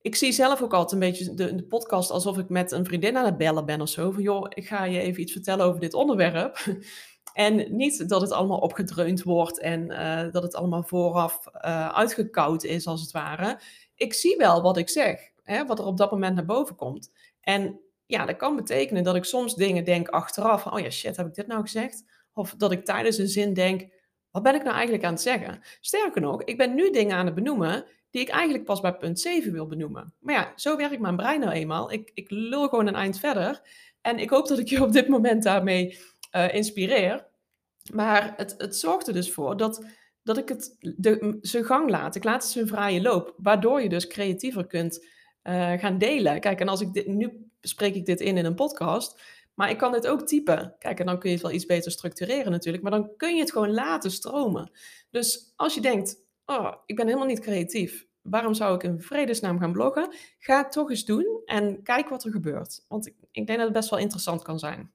ik 0.00 0.16
zie 0.16 0.32
zelf 0.32 0.62
ook 0.62 0.74
altijd 0.74 0.92
een 0.92 1.08
beetje 1.08 1.34
de, 1.34 1.54
de, 1.54 1.64
podcast 1.64 2.10
alsof 2.10 2.38
ik 2.38 2.48
met 2.48 2.72
een 2.72 2.84
vriendin 2.84 3.16
aan 3.16 3.24
het 3.24 3.36
bellen 3.36 3.66
ben 3.66 3.80
of 3.80 3.88
zo. 3.88 4.10
Van 4.10 4.22
joh, 4.22 4.46
ik 4.48 4.66
ga 4.66 4.84
je 4.84 5.00
even 5.00 5.22
iets 5.22 5.32
vertellen 5.32 5.66
over 5.66 5.80
dit 5.80 5.94
onderwerp. 5.94 6.64
En 7.32 7.76
niet 7.76 8.08
dat 8.08 8.20
het 8.20 8.32
allemaal 8.32 8.58
opgedreund 8.58 9.22
wordt 9.22 9.60
en 9.60 9.90
uh, 9.90 10.32
dat 10.32 10.42
het 10.42 10.54
allemaal 10.54 10.82
vooraf 10.82 11.46
uh, 11.46 11.88
uitgekoud 11.88 12.64
is, 12.64 12.86
als 12.86 13.00
het 13.00 13.10
ware. 13.10 13.60
Ik 13.94 14.14
zie 14.14 14.36
wel 14.36 14.62
wat 14.62 14.76
ik 14.76 14.88
zeg, 14.88 15.20
hè, 15.42 15.66
wat 15.66 15.78
er 15.78 15.84
op 15.84 15.96
dat 15.96 16.10
moment 16.10 16.34
naar 16.34 16.44
boven 16.44 16.76
komt. 16.76 17.12
En 17.40 17.80
ja, 18.06 18.26
dat 18.26 18.36
kan 18.36 18.56
betekenen 18.56 19.04
dat 19.04 19.14
ik 19.14 19.24
soms 19.24 19.54
dingen 19.54 19.84
denk 19.84 20.08
achteraf. 20.08 20.66
oh 20.66 20.80
ja, 20.80 20.90
shit, 20.90 21.16
heb 21.16 21.26
ik 21.26 21.34
dit 21.34 21.46
nou 21.46 21.60
gezegd? 21.60 22.04
Of 22.32 22.54
dat 22.56 22.72
ik 22.72 22.84
tijdens 22.84 23.18
een 23.18 23.28
zin 23.28 23.54
denk, 23.54 23.92
wat 24.30 24.42
ben 24.42 24.54
ik 24.54 24.62
nou 24.62 24.74
eigenlijk 24.74 25.04
aan 25.04 25.12
het 25.12 25.22
zeggen? 25.22 25.60
Sterker 25.80 26.20
nog, 26.20 26.42
ik 26.42 26.56
ben 26.56 26.74
nu 26.74 26.90
dingen 26.90 27.16
aan 27.16 27.26
het 27.26 27.34
benoemen 27.34 27.84
die 28.10 28.20
ik 28.22 28.28
eigenlijk 28.28 28.64
pas 28.64 28.80
bij 28.80 28.94
punt 28.94 29.20
7 29.20 29.52
wil 29.52 29.66
benoemen. 29.66 30.14
Maar 30.18 30.34
ja, 30.34 30.52
zo 30.56 30.76
werkt 30.76 31.00
mijn 31.00 31.16
brein 31.16 31.40
nou 31.40 31.52
eenmaal. 31.52 31.92
Ik, 31.92 32.10
ik 32.14 32.30
lul 32.30 32.68
gewoon 32.68 32.86
een 32.86 32.94
eind 32.94 33.18
verder. 33.18 33.60
En 34.00 34.18
ik 34.18 34.30
hoop 34.30 34.48
dat 34.48 34.58
ik 34.58 34.68
je 34.68 34.82
op 34.82 34.92
dit 34.92 35.08
moment 35.08 35.42
daarmee 35.42 35.98
uh, 36.36 36.54
inspireer. 36.54 37.26
Maar 37.92 38.34
het, 38.36 38.54
het 38.58 38.76
zorgt 38.76 39.06
er 39.06 39.12
dus 39.12 39.32
voor 39.32 39.56
dat, 39.56 39.86
dat 40.22 40.38
ik 40.38 40.48
het 40.48 40.76
de, 40.80 41.38
zijn 41.40 41.64
gang 41.64 41.90
laat. 41.90 42.14
Ik 42.14 42.24
laat 42.24 42.42
het 42.42 42.52
zijn 42.52 42.66
vrije 42.66 43.02
loop. 43.02 43.34
Waardoor 43.36 43.82
je 43.82 43.88
dus 43.88 44.06
creatiever 44.06 44.66
kunt 44.66 45.06
uh, 45.42 45.72
gaan 45.72 45.98
delen. 45.98 46.40
Kijk, 46.40 46.60
en 46.60 46.68
als 46.68 46.80
ik 46.80 46.92
dit, 46.92 47.06
nu 47.06 47.50
spreek 47.60 47.94
ik 47.94 48.06
dit 48.06 48.20
in 48.20 48.36
in 48.36 48.44
een 48.44 48.54
podcast. 48.54 49.20
Maar 49.54 49.70
ik 49.70 49.78
kan 49.78 49.92
dit 49.92 50.06
ook 50.06 50.26
typen. 50.26 50.74
Kijk, 50.78 51.00
en 51.00 51.06
dan 51.06 51.18
kun 51.18 51.28
je 51.28 51.34
het 51.34 51.44
wel 51.44 51.54
iets 51.54 51.66
beter 51.66 51.90
structureren 51.90 52.52
natuurlijk. 52.52 52.82
Maar 52.82 52.92
dan 52.92 53.16
kun 53.16 53.34
je 53.34 53.40
het 53.40 53.52
gewoon 53.52 53.72
laten 53.72 54.10
stromen. 54.10 54.70
Dus 55.10 55.52
als 55.56 55.74
je 55.74 55.80
denkt, 55.80 56.16
oh, 56.46 56.72
ik 56.86 56.96
ben 56.96 57.06
helemaal 57.06 57.26
niet 57.26 57.40
creatief. 57.40 58.06
Waarom 58.22 58.54
zou 58.54 58.74
ik 58.74 58.82
in 58.82 59.00
vredesnaam 59.00 59.58
gaan 59.58 59.72
bloggen? 59.72 60.14
Ga 60.38 60.62
het 60.62 60.72
toch 60.72 60.90
eens 60.90 61.04
doen 61.04 61.42
en 61.44 61.82
kijk 61.82 62.08
wat 62.08 62.24
er 62.24 62.30
gebeurt. 62.30 62.84
Want 62.88 63.06
ik, 63.06 63.14
ik 63.30 63.46
denk 63.46 63.58
dat 63.58 63.68
het 63.68 63.76
best 63.76 63.90
wel 63.90 63.98
interessant 63.98 64.42
kan 64.42 64.58
zijn. 64.58 64.92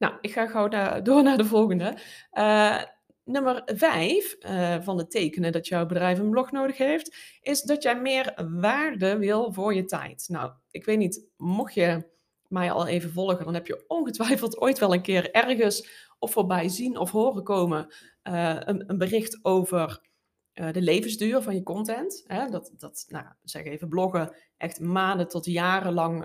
Nou, 0.00 0.14
ik 0.20 0.32
ga 0.32 0.46
gauw 0.46 0.68
door 1.02 1.22
naar 1.22 1.36
de 1.36 1.44
volgende. 1.44 1.96
Uh, 2.32 2.82
nummer 3.24 3.62
vijf 3.64 4.36
uh, 4.40 4.76
van 4.80 4.96
de 4.96 5.06
tekenen 5.06 5.52
dat 5.52 5.68
jouw 5.68 5.86
bedrijf 5.86 6.18
een 6.18 6.30
blog 6.30 6.50
nodig 6.50 6.76
heeft, 6.76 7.38
is 7.40 7.62
dat 7.62 7.82
jij 7.82 8.00
meer 8.00 8.48
waarde 8.60 9.18
wil 9.18 9.52
voor 9.52 9.74
je 9.74 9.84
tijd. 9.84 10.24
Nou, 10.28 10.52
ik 10.70 10.84
weet 10.84 10.98
niet, 10.98 11.28
mocht 11.36 11.74
je 11.74 12.08
mij 12.48 12.70
al 12.70 12.86
even 12.86 13.12
volgen, 13.12 13.44
dan 13.44 13.54
heb 13.54 13.66
je 13.66 13.84
ongetwijfeld 13.86 14.60
ooit 14.60 14.78
wel 14.78 14.94
een 14.94 15.02
keer 15.02 15.30
ergens 15.30 16.08
of 16.18 16.32
voorbij 16.32 16.68
zien 16.68 16.96
of 16.96 17.10
horen 17.10 17.42
komen 17.42 17.94
uh, 18.22 18.56
een, 18.58 18.90
een, 18.90 18.98
bericht 18.98 19.38
over 19.42 20.08
uh, 20.54 20.72
de 20.72 20.82
levensduur 20.82 21.42
van 21.42 21.54
je 21.54 21.62
content. 21.62 22.22
Hè? 22.26 22.48
Dat, 22.48 22.72
dat, 22.76 23.04
nou, 23.08 23.26
zeg 23.42 23.64
even 23.64 23.88
bloggen, 23.88 24.36
echt 24.56 24.80
maanden 24.80 25.28
tot 25.28 25.44
jarenlang, 25.44 26.24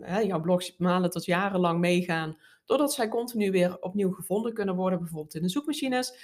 hè, 0.00 0.18
jouw 0.18 0.40
blogs 0.40 0.76
maanden 0.76 1.10
tot 1.10 1.24
jarenlang 1.24 1.80
meegaan 1.80 2.36
doordat 2.64 2.92
zij 2.92 3.08
continu 3.08 3.50
weer 3.50 3.80
opnieuw 3.80 4.12
gevonden 4.12 4.54
kunnen 4.54 4.76
worden, 4.76 4.98
bijvoorbeeld 4.98 5.34
in 5.34 5.42
de 5.42 5.48
zoekmachines, 5.48 6.14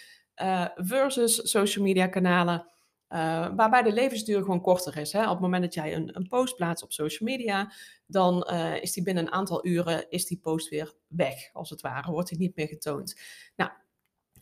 uh, 0.43 0.66
versus 0.75 1.50
social 1.50 1.85
media 1.85 2.07
kanalen. 2.07 2.66
Uh, 3.09 3.49
waarbij 3.57 3.83
de 3.83 3.93
levensduur 3.93 4.40
gewoon 4.40 4.61
korter 4.61 4.97
is. 4.97 5.12
Hè? 5.12 5.23
Op 5.23 5.31
het 5.31 5.40
moment 5.40 5.62
dat 5.62 5.75
jij 5.75 5.95
een, 5.95 6.16
een 6.16 6.28
post 6.28 6.57
plaatst 6.57 6.85
op 6.85 6.93
social 6.93 7.28
media, 7.28 7.73
dan 8.07 8.49
uh, 8.50 8.83
is 8.83 8.93
die 8.93 9.02
binnen 9.02 9.26
een 9.26 9.33
aantal 9.33 9.66
uren 9.66 10.11
is 10.11 10.26
die 10.26 10.38
post 10.38 10.69
weer 10.69 10.95
weg, 11.07 11.52
als 11.52 11.71
het 11.71 11.81
ware, 11.81 12.11
wordt 12.11 12.28
die 12.28 12.38
niet 12.38 12.57
meer 12.57 12.66
getoond. 12.66 13.21
Nou, 13.57 13.71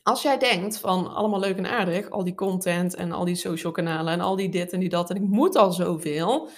als 0.02 0.22
jij 0.22 0.38
denkt 0.38 0.78
van 0.78 1.14
allemaal 1.14 1.40
leuk 1.40 1.56
en 1.56 1.66
aardig, 1.66 2.10
al 2.10 2.24
die 2.24 2.34
content 2.34 2.94
en 2.94 3.12
al 3.12 3.24
die 3.24 3.34
social 3.34 3.72
kanalen 3.72 4.12
en 4.12 4.20
al 4.20 4.36
die 4.36 4.48
dit 4.48 4.72
en 4.72 4.80
die 4.80 4.88
dat 4.88 5.10
en 5.10 5.16
ik 5.16 5.22
moet 5.22 5.56
al 5.56 5.72
zoveel, 5.72 6.48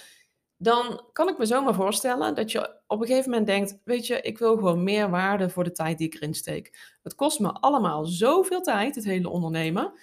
dan 0.57 1.09
kan 1.13 1.29
ik 1.29 1.37
me 1.37 1.45
zomaar 1.45 1.73
voorstellen 1.73 2.35
dat 2.35 2.51
je 2.51 2.79
op 2.87 3.01
een 3.01 3.07
gegeven 3.07 3.29
moment 3.29 3.47
denkt: 3.47 3.77
Weet 3.83 4.07
je, 4.07 4.21
ik 4.21 4.37
wil 4.37 4.55
gewoon 4.55 4.83
meer 4.83 5.09
waarde 5.09 5.49
voor 5.49 5.63
de 5.63 5.71
tijd 5.71 5.97
die 5.97 6.07
ik 6.07 6.13
erin 6.13 6.33
steek. 6.33 6.97
Het 7.03 7.15
kost 7.15 7.39
me 7.39 7.51
allemaal 7.51 8.05
zoveel 8.05 8.61
tijd, 8.61 8.95
het 8.95 9.03
hele 9.03 9.29
ondernemen. 9.29 9.93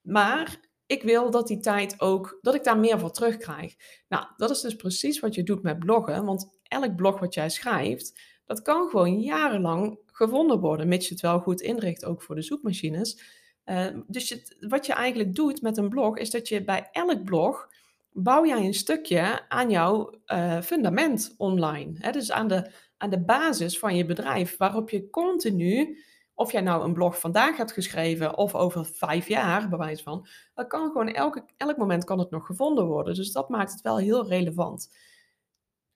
Maar 0.00 0.60
ik 0.86 1.02
wil 1.02 1.30
dat 1.30 1.46
die 1.46 1.60
tijd 1.60 2.00
ook, 2.00 2.38
dat 2.40 2.54
ik 2.54 2.64
daar 2.64 2.78
meer 2.78 2.98
voor 2.98 3.10
terugkrijg. 3.10 3.76
Nou, 4.08 4.26
dat 4.36 4.50
is 4.50 4.60
dus 4.60 4.76
precies 4.76 5.20
wat 5.20 5.34
je 5.34 5.42
doet 5.42 5.62
met 5.62 5.78
bloggen. 5.78 6.24
Want 6.24 6.58
elk 6.62 6.96
blog 6.96 7.18
wat 7.18 7.34
jij 7.34 7.50
schrijft, 7.50 8.20
dat 8.44 8.62
kan 8.62 8.88
gewoon 8.88 9.20
jarenlang 9.20 9.98
gevonden 10.06 10.60
worden, 10.60 10.88
mits 10.88 11.08
je 11.08 11.12
het 11.12 11.22
wel 11.22 11.40
goed 11.40 11.60
inricht, 11.60 12.04
ook 12.04 12.22
voor 12.22 12.34
de 12.34 12.42
zoekmachines. 12.42 13.38
Uh, 13.64 13.86
dus 14.06 14.54
wat 14.60 14.86
je 14.86 14.92
eigenlijk 14.92 15.34
doet 15.34 15.62
met 15.62 15.76
een 15.76 15.88
blog, 15.88 16.16
is 16.16 16.30
dat 16.30 16.48
je 16.48 16.64
bij 16.64 16.88
elk 16.92 17.24
blog 17.24 17.68
bouw 18.12 18.46
jij 18.46 18.64
een 18.64 18.74
stukje 18.74 19.48
aan 19.48 19.70
jouw 19.70 20.14
uh, 20.26 20.60
fundament 20.60 21.34
online. 21.36 22.12
Dus 22.12 22.32
aan 22.32 22.48
de, 22.48 22.70
aan 22.96 23.10
de 23.10 23.24
basis 23.24 23.78
van 23.78 23.96
je 23.96 24.04
bedrijf, 24.04 24.56
waarop 24.56 24.90
je 24.90 25.10
continu, 25.10 25.98
of 26.34 26.52
jij 26.52 26.60
nou 26.60 26.84
een 26.84 26.92
blog 26.92 27.20
vandaag 27.20 27.56
hebt 27.56 27.72
geschreven 27.72 28.36
of 28.36 28.54
over 28.54 28.86
vijf 28.86 29.28
jaar, 29.28 29.68
bewijs 29.68 30.02
van, 30.02 30.26
dat 30.54 30.66
kan 30.66 30.86
gewoon 30.86 31.08
elke, 31.08 31.44
elk 31.56 31.76
moment 31.76 32.04
kan 32.04 32.18
het 32.18 32.30
nog 32.30 32.46
gevonden 32.46 32.86
worden. 32.86 33.14
Dus 33.14 33.32
dat 33.32 33.48
maakt 33.48 33.72
het 33.72 33.80
wel 33.80 33.98
heel 33.98 34.28
relevant. 34.28 34.94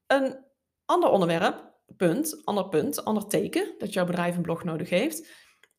Een 0.06 0.44
ander 0.84 1.10
onderwerp, 1.10 1.72
punt, 1.96 2.44
ander 2.44 2.68
punt, 2.68 3.04
ander 3.04 3.26
teken 3.26 3.74
dat 3.78 3.92
jouw 3.92 4.04
bedrijf 4.04 4.36
een 4.36 4.42
blog 4.42 4.64
nodig 4.64 4.90
heeft, 4.90 5.28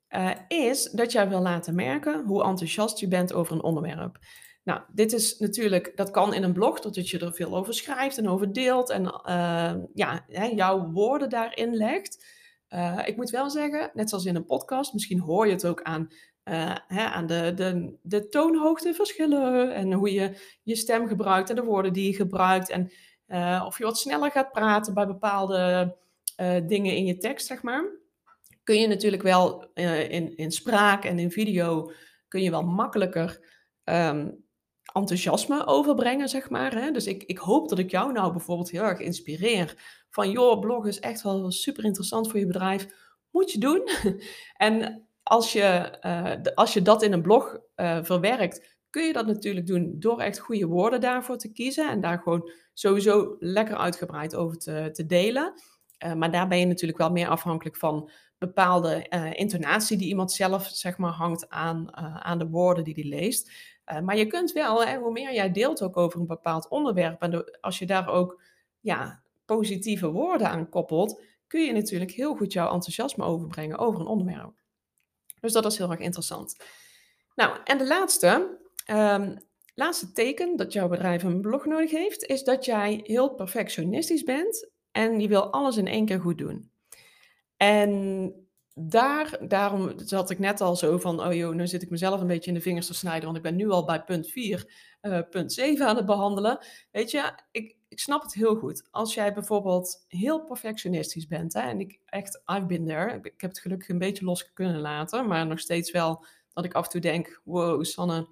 uh, 0.10 0.32
is 0.48 0.84
dat 0.84 1.12
jij 1.12 1.30
wil 1.30 1.42
laten 1.42 1.76
merken 1.76 2.24
hoe 2.26 2.44
enthousiast 2.44 3.00
je 3.00 3.08
bent 3.08 3.34
over 3.34 3.56
een 3.56 3.64
onderwerp. 3.64 4.18
Nou, 4.66 4.82
dit 4.94 5.14
is 5.14 5.40
natuurlijk, 5.40 5.92
dat 5.96 6.12
kan 6.12 6.34
in 6.34 6.44
een 6.44 6.54
blog, 6.54 6.80
dat 6.80 7.10
je 7.10 7.20
er 7.20 7.34
veel 7.34 7.56
over 7.56 7.74
schrijft 7.74 8.18
en 8.18 8.30
over 8.30 8.54
deelt 8.54 8.90
en 8.90 9.04
uh, 9.04 9.74
ja, 9.94 10.26
hè, 10.28 10.46
jouw 10.46 10.92
woorden 10.92 11.30
daarin 11.30 11.76
legt. 11.76 12.26
Uh, 12.70 13.00
ik 13.06 13.16
moet 13.16 13.30
wel 13.30 13.50
zeggen, 13.50 13.92
net 13.94 14.10
zoals 14.10 14.26
in 14.26 14.36
een 14.36 14.46
podcast, 14.46 14.94
misschien 14.94 15.20
hoor 15.20 15.46
je 15.46 15.52
het 15.52 15.68
ook 15.68 15.82
aan, 15.82 16.12
uh, 16.46 16.76
hè, 16.88 17.04
aan 17.04 17.28
de, 17.28 17.52
de, 17.56 17.98
de 18.02 18.28
toonhoogteverschillen 18.28 19.74
en 19.74 19.94
hoe 19.94 20.14
je 20.14 20.38
je 20.64 20.76
stem 20.76 21.08
gebruikt 21.08 21.50
en 21.50 21.56
de 21.56 21.64
woorden 21.64 21.94
die 21.94 22.12
je 22.12 22.16
gebruikt. 22.16 22.70
En 22.70 22.92
of 23.66 23.78
je 23.78 23.84
wat 23.84 23.98
sneller 23.98 24.32
gaat 24.32 24.52
praten 24.52 24.94
bij 24.94 25.08
bepaalde 25.08 25.96
dingen 26.66 26.96
in 26.96 27.06
je 27.06 27.18
tekst, 27.18 27.48
zeg 27.48 27.62
maar. 27.62 27.84
Kun 28.64 28.80
je 28.80 28.88
natuurlijk 28.88 29.24
wel 29.24 29.72
in, 29.74 30.38
in 30.38 30.52
spraak 30.52 31.04
en 31.04 31.20
in 31.20 31.32
video 31.32 31.92
kun 32.28 32.42
je 32.42 32.50
wel 32.50 32.64
makkelijker 32.64 33.40
um, 33.84 34.45
enthousiasme 34.96 35.66
overbrengen, 35.66 36.30
zeg 36.30 36.50
maar. 36.50 36.76
Hè? 36.76 36.92
Dus 36.92 37.08
ik, 37.08 37.24
ik 37.24 37.38
hoop 37.38 37.70
dat 37.70 37.80
ik 37.80 37.92
jou 37.92 38.12
nou 38.12 38.32
bijvoorbeeld 38.32 38.72
heel 38.72 38.84
erg 38.84 39.00
inspireer. 39.00 39.76
Van, 40.10 40.32
joh, 40.32 40.60
blog 40.60 40.88
is 40.88 41.00
echt 41.00 41.22
wel 41.22 41.52
super 41.52 41.84
interessant 41.84 42.30
voor 42.30 42.40
je 42.40 42.46
bedrijf. 42.46 42.88
Moet 43.32 43.52
je 43.52 43.60
doen. 43.60 43.90
en 44.68 45.06
als 45.24 45.54
je, 45.54 45.98
uh, 46.02 46.54
als 46.56 46.74
je 46.74 46.82
dat 46.82 47.04
in 47.04 47.14
een 47.14 47.22
blog 47.22 47.60
uh, 47.76 48.04
verwerkt, 48.04 48.78
kun 48.90 49.04
je 49.04 49.14
dat 49.14 49.26
natuurlijk 49.26 49.68
doen 49.68 49.96
door 50.00 50.20
echt 50.20 50.40
goede 50.40 50.66
woorden 50.66 51.02
daarvoor 51.02 51.38
te 51.38 51.52
kiezen. 51.52 51.90
En 51.90 52.02
daar 52.02 52.20
gewoon 52.20 52.52
sowieso 52.74 53.36
lekker 53.40 53.78
uitgebreid 53.78 54.36
over 54.36 54.58
te, 54.58 54.90
te 54.92 55.06
delen. 55.06 55.54
Uh, 56.06 56.14
maar 56.14 56.32
daar 56.32 56.48
ben 56.48 56.60
je 56.60 56.66
natuurlijk 56.66 57.00
wel 57.00 57.12
meer 57.12 57.28
afhankelijk 57.28 57.78
van 57.78 58.10
bepaalde 58.38 59.08
intonatie 59.36 59.98
die 59.98 60.08
iemand 60.08 60.32
zelf 60.32 60.68
zeg 60.68 60.98
maar 60.98 61.12
hangt 61.12 61.50
aan, 61.50 61.96
aan 62.24 62.38
de 62.38 62.48
woorden 62.48 62.84
die 62.84 62.94
hij 62.94 63.04
leest. 63.04 63.52
Uh, 63.92 64.00
maar 64.00 64.18
je 64.18 64.28
kunt 64.28 64.52
wel, 64.52 64.86
hè, 64.86 64.98
hoe 64.98 65.12
meer 65.12 65.34
jij 65.34 65.52
deelt 65.52 65.82
ook 65.82 65.98
over 65.98 66.20
een 66.20 66.28
bepaald 66.28 66.68
onderwerp, 66.70 67.22
en 67.22 67.60
als 67.62 67.80
je 67.80 67.86
daar 67.86 68.08
ook 68.08 68.42
ja, 68.80 69.24
positieve 69.46 70.12
woorden 70.12 70.50
aan 70.50 70.70
koppelt, 70.70 71.22
kun 71.48 71.62
je 71.62 71.72
natuurlijk 71.72 72.12
heel 72.12 72.36
goed 72.36 72.54
jouw 72.54 72.72
enthousiasme 72.72 73.24
overbrengen 73.24 73.78
over 73.78 74.00
een 74.00 74.08
onderwerp. 74.08 74.54
Dus 75.40 75.54
dat 75.54 75.66
is 75.66 75.78
heel 75.78 75.92
erg 75.92 76.00
interessant. 76.00 76.58
Nou, 77.36 77.58
en 77.64 77.78
de 77.78 77.88
laatste, 77.88 78.58
um, 78.92 79.38
laatste 79.74 80.12
teken 80.12 80.56
dat 80.56 80.74
jouw 80.74 80.88
bedrijf 80.88 81.24
een 81.24 81.42
blog 81.42 81.66
nodig 81.66 81.92
heeft, 81.92 82.24
is 82.24 82.44
dat 82.44 82.66
jij 82.66 83.00
heel 83.04 83.30
perfectionistisch 83.30 84.24
bent 84.24 84.70
en 84.92 85.20
je 85.20 85.28
wil 85.28 85.52
alles 85.52 85.78
in 85.78 85.88
één 85.88 86.06
keer 86.06 86.20
goed 86.20 86.38
doen. 86.38 86.72
En 87.58 88.45
daar, 88.78 89.38
daarom 89.48 89.92
zat 89.96 90.30
ik 90.30 90.40
net 90.40 90.62
al 90.62 90.76
zo 90.76 90.98
van, 90.98 91.26
oh 91.26 91.34
joh, 91.34 91.54
nu 91.54 91.68
zit 91.68 91.82
ik 91.82 91.90
mezelf 91.90 92.22
een 92.22 92.28
beetje 92.28 92.50
in 92.50 92.56
de 92.56 92.62
vingers 92.62 92.88
te 92.88 92.94
snijden, 92.94 93.24
want 93.24 93.38
ik 93.38 93.44
ben 93.44 93.56
nu 93.56 93.70
al 93.70 93.86
bij 93.86 94.04
punt 94.04 94.28
4, 94.28 94.66
uh, 95.02 95.18
eh, 95.18 95.30
punt 95.30 95.54
7 95.54 95.88
aan 95.88 95.96
het 95.96 96.06
behandelen. 96.06 96.66
Weet 96.92 97.12
je, 97.12 97.32
ik, 97.52 97.76
ik 97.88 98.00
snap 98.00 98.22
het 98.22 98.34
heel 98.34 98.56
goed. 98.56 98.88
Als 98.92 99.14
jij 99.14 99.34
bijvoorbeeld 99.34 100.06
heel 100.08 100.44
perfectionistisch 100.44 101.28
bent, 101.28 101.54
hè, 101.54 101.60
en 101.60 101.80
ik 101.80 102.00
echt, 102.06 102.42
I've 102.46 102.66
been 102.66 102.86
there, 102.86 103.20
ik, 103.22 103.42
heb 103.42 103.50
het 103.50 103.60
gelukkig 103.60 103.90
een 103.90 103.98
beetje 103.98 104.26
los 104.26 104.54
kunnen 104.54 104.80
laten, 104.80 105.28
maar 105.28 105.48
nog 105.48 105.60
steeds 105.60 105.92
wel 105.92 106.26
dat 106.54 106.66
ik 106.66 106.74
af 106.74 106.84
en 106.86 106.92
toe 106.92 107.02
denk, 107.02 107.42
wow, 107.44 107.84
Sanne, 107.84 108.28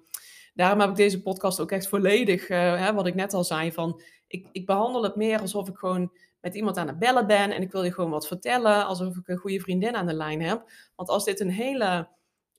daarom 0.54 0.80
heb 0.80 0.90
ik 0.90 0.96
deze 0.96 1.22
podcast 1.22 1.60
ook 1.60 1.70
echt 1.70 1.88
volledig, 1.88 2.48
uh, 2.48 2.58
hè, 2.58 2.92
wat 2.92 3.06
ik 3.06 3.14
net 3.14 3.34
al 3.34 3.44
zei, 3.44 3.72
van 3.72 4.02
ik, 4.26 4.48
ik 4.52 4.66
behandel 4.66 5.02
het 5.02 5.16
meer 5.16 5.40
alsof 5.40 5.68
ik 5.68 5.76
gewoon 5.76 6.12
met 6.44 6.54
iemand 6.54 6.76
aan 6.76 6.86
het 6.86 6.98
bellen 6.98 7.26
ben 7.26 7.50
en 7.50 7.62
ik 7.62 7.72
wil 7.72 7.82
je 7.82 7.92
gewoon 7.92 8.10
wat 8.10 8.26
vertellen, 8.26 8.86
alsof 8.86 9.16
ik 9.16 9.28
een 9.28 9.36
goede 9.36 9.60
vriendin 9.60 9.96
aan 9.96 10.06
de 10.06 10.14
lijn 10.14 10.42
heb. 10.42 10.70
Want 10.94 11.08
als 11.08 11.24
dit 11.24 11.40
een 11.40 11.50
hele 11.50 12.08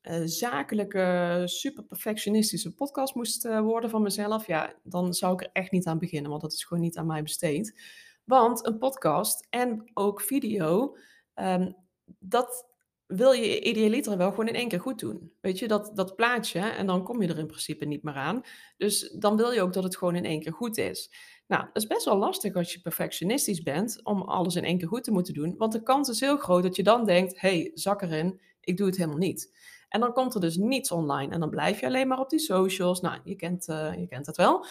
uh, 0.01 0.21
zakelijke, 0.23 1.41
super 1.45 1.83
perfectionistische 1.83 2.73
podcast 2.73 3.15
moest 3.15 3.45
uh, 3.45 3.59
worden 3.59 3.89
van 3.89 4.01
mezelf, 4.01 4.47
ja, 4.47 4.73
dan 4.83 5.13
zou 5.13 5.33
ik 5.33 5.41
er 5.41 5.49
echt 5.53 5.71
niet 5.71 5.87
aan 5.87 5.99
beginnen, 5.99 6.29
want 6.29 6.41
dat 6.41 6.53
is 6.53 6.63
gewoon 6.63 6.83
niet 6.83 6.97
aan 6.97 7.05
mij 7.05 7.23
besteed. 7.23 7.81
Want 8.23 8.65
een 8.65 8.77
podcast 8.77 9.47
en 9.49 9.91
ook 9.93 10.21
video, 10.21 10.97
um, 11.35 11.75
dat 12.19 12.67
wil 13.07 13.31
je 13.31 13.61
idealiter 13.61 14.17
wel 14.17 14.29
gewoon 14.29 14.47
in 14.47 14.55
één 14.55 14.67
keer 14.67 14.79
goed 14.79 14.99
doen. 14.99 15.31
Weet 15.41 15.59
je, 15.59 15.67
dat, 15.67 15.91
dat 15.93 16.15
plaatje 16.15 16.59
en 16.59 16.85
dan 16.85 17.03
kom 17.03 17.21
je 17.21 17.27
er 17.27 17.37
in 17.37 17.47
principe 17.47 17.85
niet 17.85 18.03
meer 18.03 18.13
aan. 18.13 18.41
Dus 18.77 19.09
dan 19.09 19.37
wil 19.37 19.51
je 19.51 19.61
ook 19.61 19.73
dat 19.73 19.83
het 19.83 19.97
gewoon 19.97 20.15
in 20.15 20.25
één 20.25 20.39
keer 20.39 20.53
goed 20.53 20.77
is. 20.77 21.11
Nou, 21.47 21.63
dat 21.65 21.75
is 21.83 21.87
best 21.87 22.05
wel 22.05 22.17
lastig 22.17 22.55
als 22.55 22.73
je 22.73 22.81
perfectionistisch 22.81 23.61
bent 23.61 23.99
om 24.03 24.21
alles 24.21 24.55
in 24.55 24.63
één 24.63 24.77
keer 24.77 24.87
goed 24.87 25.03
te 25.03 25.11
moeten 25.11 25.33
doen. 25.33 25.55
Want 25.57 25.71
de 25.71 25.83
kans 25.83 26.09
is 26.09 26.19
heel 26.19 26.37
groot 26.37 26.63
dat 26.63 26.75
je 26.75 26.83
dan 26.83 27.05
denkt: 27.05 27.41
hey, 27.41 27.71
zak 27.73 28.01
erin, 28.01 28.41
ik 28.61 28.77
doe 28.77 28.87
het 28.87 28.97
helemaal 28.97 29.17
niet. 29.17 29.53
En 29.89 29.99
dan 29.99 30.13
komt 30.13 30.35
er 30.35 30.41
dus 30.41 30.57
niets 30.57 30.91
online. 30.91 31.33
En 31.33 31.39
dan 31.39 31.49
blijf 31.49 31.79
je 31.79 31.85
alleen 31.85 32.07
maar 32.07 32.19
op 32.19 32.29
die 32.29 32.39
socials. 32.39 33.01
Nou, 33.01 33.19
je 33.23 33.35
kent, 33.35 33.67
uh, 33.67 33.93
je 33.97 34.07
kent 34.07 34.25
het 34.25 34.37
wel. 34.37 34.65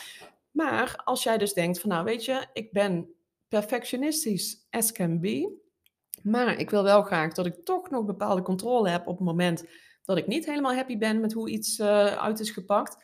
Maar 0.50 1.00
als 1.05 1.23
jij 1.23 1.38
dus 1.38 1.53
denkt 1.53 1.81
van 1.81 1.91
nou 1.91 2.05
weet 2.05 2.25
je, 2.25 2.47
ik 2.53 2.73
ben 2.73 3.14
perfectionistisch 3.49 4.67
as 4.71 4.93
can 4.93 5.21
be. 5.21 5.62
Maar 6.25 6.59
ik 6.59 6.71
wil 6.71 6.83
wel 6.83 7.02
graag 7.02 7.33
dat 7.33 7.47
ik 7.47 7.64
toch 7.64 7.90
nog 7.90 8.04
bepaalde 8.04 8.43
controle 8.43 8.88
heb 8.88 9.07
op 9.07 9.16
het 9.16 9.26
moment 9.26 9.64
dat 10.04 10.16
ik 10.16 10.26
niet 10.26 10.47
helemaal 10.47 10.75
happy 10.75 10.99
ben 10.99 11.21
met 11.21 11.33
hoe 11.33 11.50
iets 11.50 11.78
uh, 11.78 12.04
uit 12.04 12.40
is 12.40 12.50
gepakt. 12.50 12.97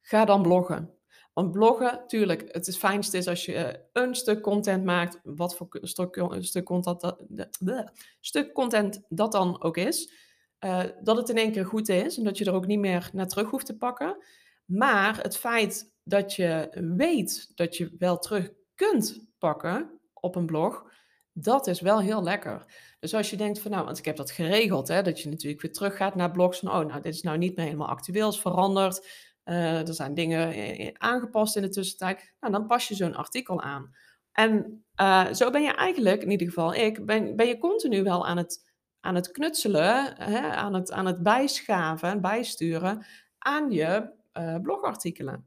Ga 0.00 0.24
dan 0.24 0.42
bloggen. 0.42 0.98
Want 1.32 1.52
bloggen, 1.52 2.04
tuurlijk, 2.06 2.44
het 2.52 2.66
is 2.66 2.76
fijnst 2.76 3.14
is 3.14 3.28
als 3.28 3.44
je 3.44 3.54
eh, 3.54 3.80
een 3.92 4.14
stuk 4.14 4.40
content 4.42 4.84
maakt, 4.84 5.20
wat 5.22 5.56
voor 5.56 5.66
stuk, 5.70 6.24
stuk, 6.40 6.64
content 6.64 7.00
dat, 7.00 7.24
de, 7.28 7.90
stuk 8.20 8.52
content 8.52 9.02
dat 9.08 9.32
dan 9.32 9.62
ook 9.62 9.76
is, 9.76 10.12
uh, 10.64 10.84
dat 11.02 11.16
het 11.16 11.28
in 11.28 11.36
één 11.36 11.52
keer 11.52 11.66
goed 11.66 11.88
is 11.88 12.18
en 12.18 12.24
dat 12.24 12.38
je 12.38 12.44
er 12.44 12.54
ook 12.54 12.66
niet 12.66 12.78
meer 12.78 13.10
naar 13.12 13.28
terug 13.28 13.50
hoeft 13.50 13.66
te 13.66 13.76
pakken. 13.76 14.16
Maar 14.64 15.22
het 15.22 15.36
feit 15.36 15.92
dat 16.02 16.34
je 16.34 16.68
weet 16.96 17.52
dat 17.54 17.76
je 17.76 17.94
wel 17.98 18.18
terug 18.18 18.50
kunt 18.74 19.26
pakken 19.38 20.00
op 20.12 20.36
een 20.36 20.46
blog, 20.46 20.87
dat 21.42 21.66
is 21.66 21.80
wel 21.80 22.00
heel 22.00 22.22
lekker. 22.22 22.64
Dus 23.00 23.14
als 23.14 23.30
je 23.30 23.36
denkt 23.36 23.58
van 23.60 23.70
nou, 23.70 23.84
want 23.84 23.98
ik 23.98 24.04
heb 24.04 24.16
dat 24.16 24.30
geregeld, 24.30 24.88
hè, 24.88 25.02
dat 25.02 25.20
je 25.20 25.28
natuurlijk 25.28 25.62
weer 25.62 25.72
terug 25.72 25.96
gaat 25.96 26.14
naar 26.14 26.30
blogs 26.30 26.58
van 26.58 26.68
oh, 26.68 26.86
nou, 26.86 27.02
dit 27.02 27.14
is 27.14 27.22
nou 27.22 27.38
niet 27.38 27.56
meer 27.56 27.64
helemaal 27.64 27.88
actueel, 27.88 28.28
is 28.28 28.40
veranderd. 28.40 29.06
Uh, 29.44 29.88
er 29.88 29.94
zijn 29.94 30.14
dingen 30.14 31.00
aangepast 31.00 31.56
in 31.56 31.62
de 31.62 31.68
tussentijd. 31.68 32.32
Nou, 32.40 32.52
dan 32.52 32.66
pas 32.66 32.88
je 32.88 32.94
zo'n 32.94 33.14
artikel 33.14 33.62
aan. 33.62 33.94
En 34.32 34.84
zo 35.34 35.50
ben 35.50 35.62
je 35.62 35.74
eigenlijk, 35.74 36.22
in 36.22 36.30
ieder 36.30 36.46
geval 36.46 36.74
ik, 36.74 37.06
ben, 37.06 37.36
ben 37.36 37.46
je 37.46 37.58
continu 37.58 38.02
wel 38.02 38.26
aan 38.26 38.36
het, 38.36 38.72
aan 39.00 39.14
het 39.14 39.30
knutselen, 39.30 40.14
hè, 40.16 40.40
aan, 40.40 40.74
het, 40.74 40.92
aan 40.92 41.06
het 41.06 41.22
bijschaven 41.22 42.08
en 42.08 42.20
bijsturen 42.20 43.06
aan 43.38 43.70
je 43.70 44.10
blogartikelen. 44.62 45.46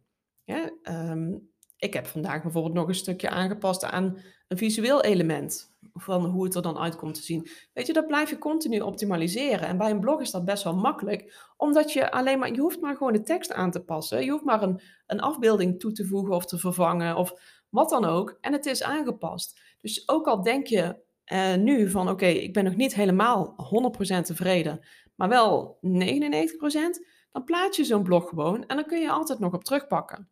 Um, 0.84 1.52
ik 1.78 1.94
heb 1.94 2.06
vandaag 2.06 2.42
bijvoorbeeld 2.42 2.74
nog 2.74 2.88
een 2.88 2.96
stukje 2.96 3.30
aangepast 3.30 3.84
aan 3.84 4.18
een 4.48 4.58
visueel 4.58 5.04
element. 5.04 5.71
Van 5.94 6.26
hoe 6.26 6.44
het 6.44 6.56
er 6.56 6.62
dan 6.62 6.78
uitkomt 6.78 7.16
te 7.16 7.22
zien. 7.24 7.48
Weet 7.74 7.88
je, 7.88 7.94
dat 7.94 8.08
blijf 8.08 8.30
je 8.30 8.38
continu 8.38 8.80
optimaliseren. 8.80 9.68
En 9.68 9.78
bij 9.78 9.92
een 9.92 10.00
blog 10.00 10.22
is 10.22 10.32
dat 10.32 10.46
best 10.46 10.64
wel 10.64 10.76
makkelijk. 10.76 11.52
Omdat 11.58 11.94
je 11.94 12.12
alleen 12.12 12.40
maar, 12.40 12.54
je 12.54 12.60
hoeft 12.60 12.82
maar 12.82 12.96
gewoon 12.96 13.14
de 13.14 13.22
tekst 13.22 13.54
aan 13.54 13.72
te 13.72 13.84
passen. 13.84 14.24
Je 14.24 14.32
hoeft 14.32 14.44
maar 14.44 14.64
een, 14.64 14.82
een 15.08 15.20
afbeelding 15.20 15.80
toe 15.80 15.92
te 15.92 16.06
voegen 16.06 16.36
of 16.36 16.46
te 16.46 16.58
vervangen. 16.58 17.16
Of 17.16 17.34
wat 17.70 17.90
dan 17.90 18.06
ook. 18.06 18.38
En 18.42 18.54
het 18.54 18.66
is 18.66 18.84
aangepast. 18.84 19.62
Dus 19.82 20.10
ook 20.10 20.28
al 20.28 20.42
denk 20.42 20.68
je 20.68 20.96
uh, 21.26 21.56
nu 21.56 21.90
van 21.90 22.10
oké, 22.10 22.26
ik 22.26 22.54
ben 22.54 22.64
nog 22.64 22.76
niet 22.76 22.96
helemaal 22.96 23.56
100% 24.20 24.22
tevreden. 24.22 24.80
Maar 25.16 25.30
wel 25.30 25.80
99%. 25.82 25.82
Dan 27.32 27.44
plaats 27.44 27.78
je 27.78 27.84
zo'n 27.84 28.04
blog 28.04 28.30
gewoon. 28.30 28.66
En 28.66 28.76
dan 28.76 28.86
kun 28.86 29.00
je 29.00 29.12
altijd 29.12 29.40
nog 29.40 29.54
op 29.54 29.64
terugpakken. 29.64 30.30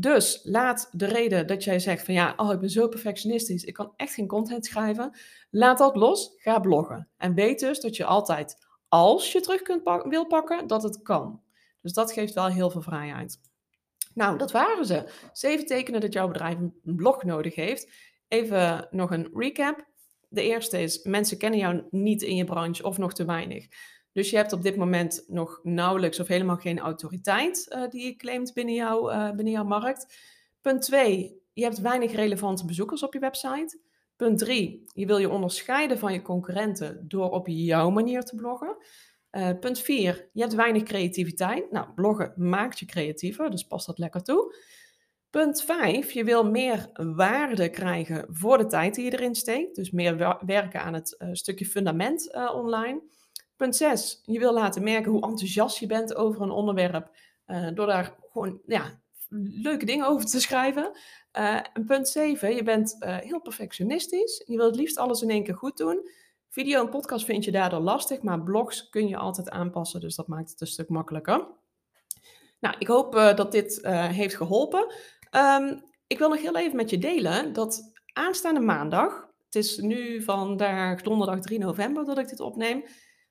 Dus 0.00 0.40
laat 0.42 0.88
de 0.92 1.06
reden 1.06 1.46
dat 1.46 1.64
jij 1.64 1.78
zegt 1.78 2.04
van 2.04 2.14
ja, 2.14 2.34
oh, 2.36 2.52
ik 2.52 2.60
ben 2.60 2.70
zo 2.70 2.88
perfectionistisch, 2.88 3.64
ik 3.64 3.74
kan 3.74 3.92
echt 3.96 4.14
geen 4.14 4.26
content 4.26 4.66
schrijven, 4.66 5.18
laat 5.50 5.78
dat 5.78 5.96
los, 5.96 6.32
ga 6.36 6.58
bloggen. 6.58 7.08
En 7.16 7.34
weet 7.34 7.60
dus 7.60 7.80
dat 7.80 7.96
je 7.96 8.04
altijd, 8.04 8.66
als 8.88 9.32
je 9.32 9.40
terug 9.40 9.62
kunt 9.62 9.82
pak 9.82 10.06
wil 10.06 10.26
pakken, 10.26 10.66
dat 10.66 10.82
het 10.82 11.02
kan. 11.02 11.42
Dus 11.82 11.92
dat 11.92 12.12
geeft 12.12 12.34
wel 12.34 12.46
heel 12.46 12.70
veel 12.70 12.82
vrijheid. 12.82 13.40
Nou, 14.14 14.38
dat 14.38 14.52
waren 14.52 14.84
ze. 14.84 15.12
Zeven 15.32 15.66
tekenen 15.66 16.00
dat 16.00 16.12
jouw 16.12 16.28
bedrijf 16.28 16.58
een 16.58 16.80
blog 16.82 17.24
nodig 17.24 17.54
heeft. 17.54 17.92
Even 18.28 18.88
nog 18.90 19.10
een 19.10 19.30
recap. 19.32 19.86
De 20.28 20.42
eerste 20.42 20.80
is, 20.82 21.02
mensen 21.02 21.38
kennen 21.38 21.58
jou 21.58 21.82
niet 21.90 22.22
in 22.22 22.36
je 22.36 22.44
branche 22.44 22.82
of 22.82 22.98
nog 22.98 23.14
te 23.14 23.24
weinig. 23.24 23.66
Dus 24.12 24.30
je 24.30 24.36
hebt 24.36 24.52
op 24.52 24.62
dit 24.62 24.76
moment 24.76 25.24
nog 25.26 25.60
nauwelijks 25.62 26.20
of 26.20 26.28
helemaal 26.28 26.56
geen 26.56 26.78
autoriteit 26.78 27.66
uh, 27.68 27.88
die 27.88 28.04
je 28.04 28.16
claimt 28.16 28.54
binnen, 28.54 28.74
jou, 28.74 29.12
uh, 29.12 29.30
binnen 29.30 29.52
jouw 29.52 29.64
markt. 29.64 30.18
Punt 30.60 30.82
2, 30.82 31.42
je 31.52 31.62
hebt 31.62 31.80
weinig 31.80 32.12
relevante 32.12 32.64
bezoekers 32.64 33.02
op 33.02 33.12
je 33.12 33.18
website. 33.18 33.80
Punt 34.16 34.38
3, 34.38 34.84
je 34.92 35.06
wil 35.06 35.18
je 35.18 35.28
onderscheiden 35.28 35.98
van 35.98 36.12
je 36.12 36.22
concurrenten 36.22 37.04
door 37.08 37.30
op 37.30 37.46
jouw 37.46 37.90
manier 37.90 38.22
te 38.22 38.34
bloggen. 38.36 38.76
Uh, 39.32 39.50
punt 39.60 39.80
4, 39.80 40.28
je 40.32 40.40
hebt 40.40 40.54
weinig 40.54 40.82
creativiteit. 40.82 41.70
Nou, 41.70 41.92
bloggen 41.94 42.32
maakt 42.36 42.78
je 42.78 42.86
creatiever, 42.86 43.50
dus 43.50 43.62
pas 43.62 43.86
dat 43.86 43.98
lekker 43.98 44.22
toe. 44.22 44.54
Punt 45.30 45.62
5, 45.62 46.10
je 46.10 46.24
wil 46.24 46.44
meer 46.44 46.90
waarde 46.94 47.70
krijgen 47.70 48.26
voor 48.28 48.58
de 48.58 48.66
tijd 48.66 48.94
die 48.94 49.04
je 49.04 49.12
erin 49.12 49.34
steekt. 49.34 49.76
Dus 49.76 49.90
meer 49.90 50.36
werken 50.46 50.82
aan 50.82 50.94
het 50.94 51.16
stukje 51.32 51.66
fundament 51.66 52.34
online. 52.34 53.02
Punt 53.58 53.76
6, 53.76 54.20
je 54.24 54.38
wil 54.38 54.52
laten 54.52 54.82
merken 54.82 55.10
hoe 55.12 55.22
enthousiast 55.22 55.78
je 55.78 55.86
bent 55.86 56.14
over 56.14 56.42
een 56.42 56.50
onderwerp. 56.50 57.10
Uh, 57.46 57.68
door 57.74 57.86
daar 57.86 58.14
gewoon 58.30 58.60
ja, 58.66 59.00
leuke 59.62 59.84
dingen 59.84 60.06
over 60.06 60.26
te 60.26 60.40
schrijven. 60.40 60.92
en 61.32 61.84
punt 61.86 62.08
7, 62.08 62.54
je 62.54 62.62
bent 62.62 62.96
heel 62.98 63.40
perfectionistisch. 63.40 64.42
Je 64.46 64.56
wil 64.56 64.66
het 64.66 64.76
liefst 64.76 64.98
alles 64.98 65.22
in 65.22 65.30
één 65.30 65.44
keer 65.44 65.54
goed 65.54 65.76
doen. 65.76 66.10
Video 66.48 66.84
en 66.84 66.90
podcast 66.90 67.24
vind 67.24 67.44
je 67.44 67.50
daardoor 67.50 67.80
lastig, 67.80 68.22
maar 68.22 68.42
blogs 68.42 68.88
kun 68.88 69.08
je 69.08 69.16
altijd 69.16 69.50
aanpassen. 69.50 70.00
Dus 70.00 70.14
dat 70.14 70.28
maakt 70.28 70.50
het 70.50 70.60
een 70.60 70.66
stuk 70.66 70.88
makkelijker. 70.88 71.46
Nou, 72.60 72.74
ik 72.78 72.86
hoop 72.86 73.12
dat 73.12 73.52
dit 73.52 73.80
heeft 74.10 74.36
geholpen. 74.36 74.94
Um, 75.30 75.82
ik 76.06 76.18
wil 76.18 76.28
nog 76.28 76.40
heel 76.40 76.56
even 76.56 76.76
met 76.76 76.90
je 76.90 76.98
delen 76.98 77.52
dat 77.52 77.92
aanstaande 78.12 78.60
maandag, 78.60 79.28
het 79.44 79.54
is 79.54 79.78
nu 79.78 80.22
vandaag 80.22 81.02
donderdag 81.02 81.40
3 81.40 81.58
november 81.58 82.04
dat 82.04 82.18
ik 82.18 82.28
dit 82.28 82.40
opneem, 82.40 82.84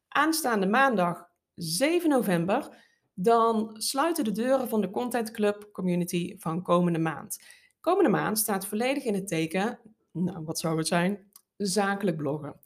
aanstaande 0.07 0.67
maandag 0.67 1.29
7 1.55 2.09
november, 2.09 2.85
dan 3.13 3.75
sluiten 3.77 4.23
de 4.23 4.31
deuren 4.31 4.69
van 4.69 4.81
de 4.81 4.89
Content 4.89 5.31
Club 5.31 5.69
Community 5.71 6.35
van 6.37 6.61
komende 6.61 6.99
maand. 6.99 7.37
Komende 7.79 8.09
maand 8.09 8.39
staat 8.39 8.67
volledig 8.67 9.03
in 9.03 9.13
het 9.13 9.27
teken, 9.27 9.79
nou 10.11 10.43
wat 10.43 10.59
zou 10.59 10.77
het 10.77 10.87
zijn, 10.87 11.31
zakelijk 11.57 12.17
bloggen. 12.17 12.59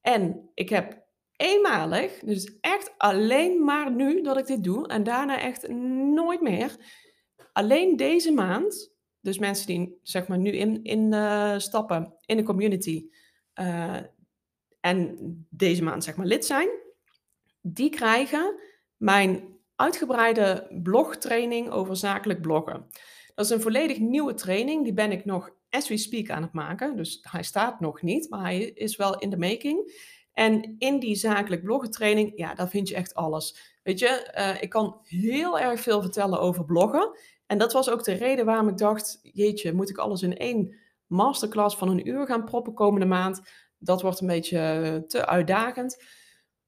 En 0.00 0.50
ik 0.54 0.68
heb 0.68 1.02
eenmalig, 1.36 2.18
dus 2.18 2.58
echt 2.60 2.94
alleen 2.96 3.64
maar 3.64 3.92
nu 3.92 4.22
dat 4.22 4.38
ik 4.38 4.46
dit 4.46 4.64
doe 4.64 4.88
en 4.88 5.02
daarna 5.02 5.40
echt 5.40 5.68
nooit 6.14 6.40
meer, 6.40 6.76
alleen 7.52 7.96
deze 7.96 8.32
maand, 8.32 8.92
dus 9.20 9.38
mensen 9.38 9.66
die 9.66 9.98
zeg 10.02 10.28
maar 10.28 10.38
nu 10.38 10.50
in, 10.50 10.84
in 10.84 11.12
uh, 11.12 11.58
stappen 11.58 12.14
in 12.26 12.36
de 12.36 12.42
community 12.42 13.08
uh, 13.60 13.96
en 14.80 15.18
deze 15.50 15.82
maand 15.82 16.04
zeg 16.04 16.16
maar 16.16 16.26
lid 16.26 16.46
zijn, 16.46 16.68
die 17.60 17.90
krijgen 17.90 18.60
mijn 18.96 19.58
uitgebreide 19.76 20.80
blogtraining 20.82 21.70
over 21.70 21.96
zakelijk 21.96 22.40
bloggen. 22.40 22.86
Dat 23.34 23.44
is 23.44 23.50
een 23.50 23.60
volledig 23.60 23.98
nieuwe 23.98 24.34
training, 24.34 24.84
die 24.84 24.92
ben 24.92 25.12
ik 25.12 25.24
nog 25.24 25.50
as 25.70 25.88
we 25.88 25.96
speak 25.96 26.30
aan 26.30 26.42
het 26.42 26.52
maken. 26.52 26.96
Dus 26.96 27.18
hij 27.30 27.42
staat 27.42 27.80
nog 27.80 28.02
niet, 28.02 28.30
maar 28.30 28.40
hij 28.40 28.60
is 28.60 28.96
wel 28.96 29.18
in 29.18 29.30
de 29.30 29.38
making. 29.38 30.08
En 30.32 30.74
in 30.78 30.98
die 30.98 31.14
zakelijk 31.14 31.62
bloggen 31.62 31.90
training, 31.90 32.32
ja, 32.36 32.54
daar 32.54 32.68
vind 32.68 32.88
je 32.88 32.94
echt 32.94 33.14
alles. 33.14 33.78
Weet 33.82 33.98
je, 33.98 34.34
uh, 34.38 34.62
ik 34.62 34.68
kan 34.68 35.00
heel 35.02 35.58
erg 35.58 35.80
veel 35.80 36.00
vertellen 36.02 36.40
over 36.40 36.64
bloggen. 36.64 37.18
En 37.46 37.58
dat 37.58 37.72
was 37.72 37.90
ook 37.90 38.04
de 38.04 38.12
reden 38.12 38.44
waarom 38.44 38.68
ik 38.68 38.78
dacht, 38.78 39.20
jeetje, 39.22 39.72
moet 39.72 39.90
ik 39.90 39.98
alles 39.98 40.22
in 40.22 40.36
één 40.36 40.74
masterclass 41.06 41.76
van 41.76 41.88
een 41.88 42.08
uur 42.08 42.26
gaan 42.26 42.44
proppen 42.44 42.74
komende 42.74 43.06
maand? 43.06 43.40
Dat 43.80 44.02
wordt 44.02 44.20
een 44.20 44.26
beetje 44.26 44.58
eh, 44.58 44.96
te 44.96 45.26
uitdagend. 45.26 46.04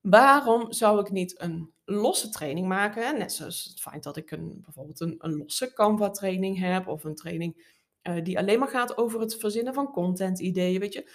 Waarom 0.00 0.73
zou 0.73 1.00
ik 1.00 1.11
niet 1.11 1.40
een 1.40 1.73
losse 1.85 2.28
training 2.28 2.69
maken? 2.69 3.19
Net 3.19 3.33
zoals 3.33 3.64
het 3.64 3.81
feit 3.81 4.02
dat 4.02 4.16
ik 4.16 4.31
een, 4.31 4.61
bijvoorbeeld 4.62 5.00
een, 5.00 5.16
losse 5.19 5.73
Canva 5.73 6.11
training 6.11 6.59
heb 6.59 6.88
of 6.88 7.04
een 7.04 7.14
training 7.14 7.81
uh, 8.02 8.25
die 8.25 8.38
alleen 8.38 8.59
maar 8.59 8.68
gaat 8.68 8.96
over 8.96 9.20
het 9.20 9.37
verzinnen 9.37 9.75
van 9.75 9.92
content 9.92 10.40
ideeën, 10.40 10.81
weet 10.81 10.92
je. 10.92 11.11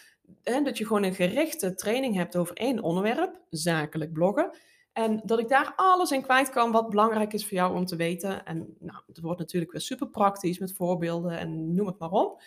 Dat 0.64 0.78
je 0.78 0.86
gewoon 0.86 1.04
een 1.04 1.14
gerichte 1.14 1.76
training 1.76 2.16
hebt 2.16 2.36
over 2.36 2.56
één 2.56 2.82
onderwerp, 2.82 3.42
zakelijk 3.50 4.14
bloggen. 4.14 4.58
En 4.94 5.22
dat 5.24 5.40
ik 5.40 5.48
daar 5.48 5.74
alles 5.76 6.12
in 6.12 6.22
kwijt 6.22 6.50
kan 6.50 6.72
wat 6.72 6.90
belangrijk 6.90 7.34
is 7.34 7.44
voor 7.48 7.58
jou 7.58 7.76
om 7.76 7.86
te 7.86 7.96
weten. 7.96 8.46
En 8.46 8.76
nou, 8.80 9.02
het 9.08 9.20
wordt 9.20 9.40
natuurlijk 9.40 9.72
weer 9.72 9.82
super 9.82 10.10
praktisch 10.10 10.60
met 10.60 10.74
voorbeelden 10.74 11.38
en 11.38 11.74
noem 11.74 11.88
het 11.88 12.00
maar 12.00 12.12
op. 12.12 12.42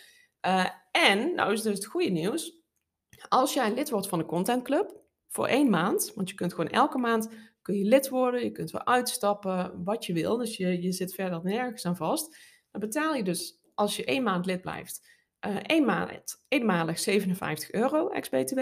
Uh, 0.45 0.69
en, 0.91 1.35
nou 1.35 1.53
is 1.53 1.61
dus 1.61 1.75
het 1.75 1.85
goede 1.85 2.09
nieuws. 2.09 2.60
Als 3.29 3.53
jij 3.53 3.73
lid 3.73 3.89
wordt 3.89 4.07
van 4.07 4.19
de 4.19 4.25
Content 4.25 4.63
Club 4.63 4.99
voor 5.27 5.47
één 5.47 5.69
maand, 5.69 6.11
want 6.15 6.29
je 6.29 6.35
kunt 6.35 6.53
gewoon 6.53 6.69
elke 6.69 6.97
maand 6.97 7.29
kun 7.61 7.77
je 7.77 7.85
lid 7.85 8.09
worden, 8.09 8.43
je 8.43 8.51
kunt 8.51 8.71
weer 8.71 8.85
uitstappen, 8.85 9.83
wat 9.83 10.05
je 10.05 10.13
wil. 10.13 10.37
Dus 10.37 10.57
je, 10.57 10.81
je 10.81 10.91
zit 10.91 11.13
verder 11.13 11.39
nergens 11.43 11.85
aan 11.85 11.95
vast. 11.95 12.37
Dan 12.71 12.81
betaal 12.81 13.15
je 13.15 13.23
dus, 13.23 13.59
als 13.73 13.95
je 13.95 14.05
één 14.05 14.23
maand 14.23 14.45
lid 14.45 14.61
blijft, 14.61 15.09
uh, 15.69 15.85
maand, 15.85 16.45
eenmalig 16.47 16.99
57 16.99 17.71
euro 17.71 18.07
ex-BTW. 18.09 18.59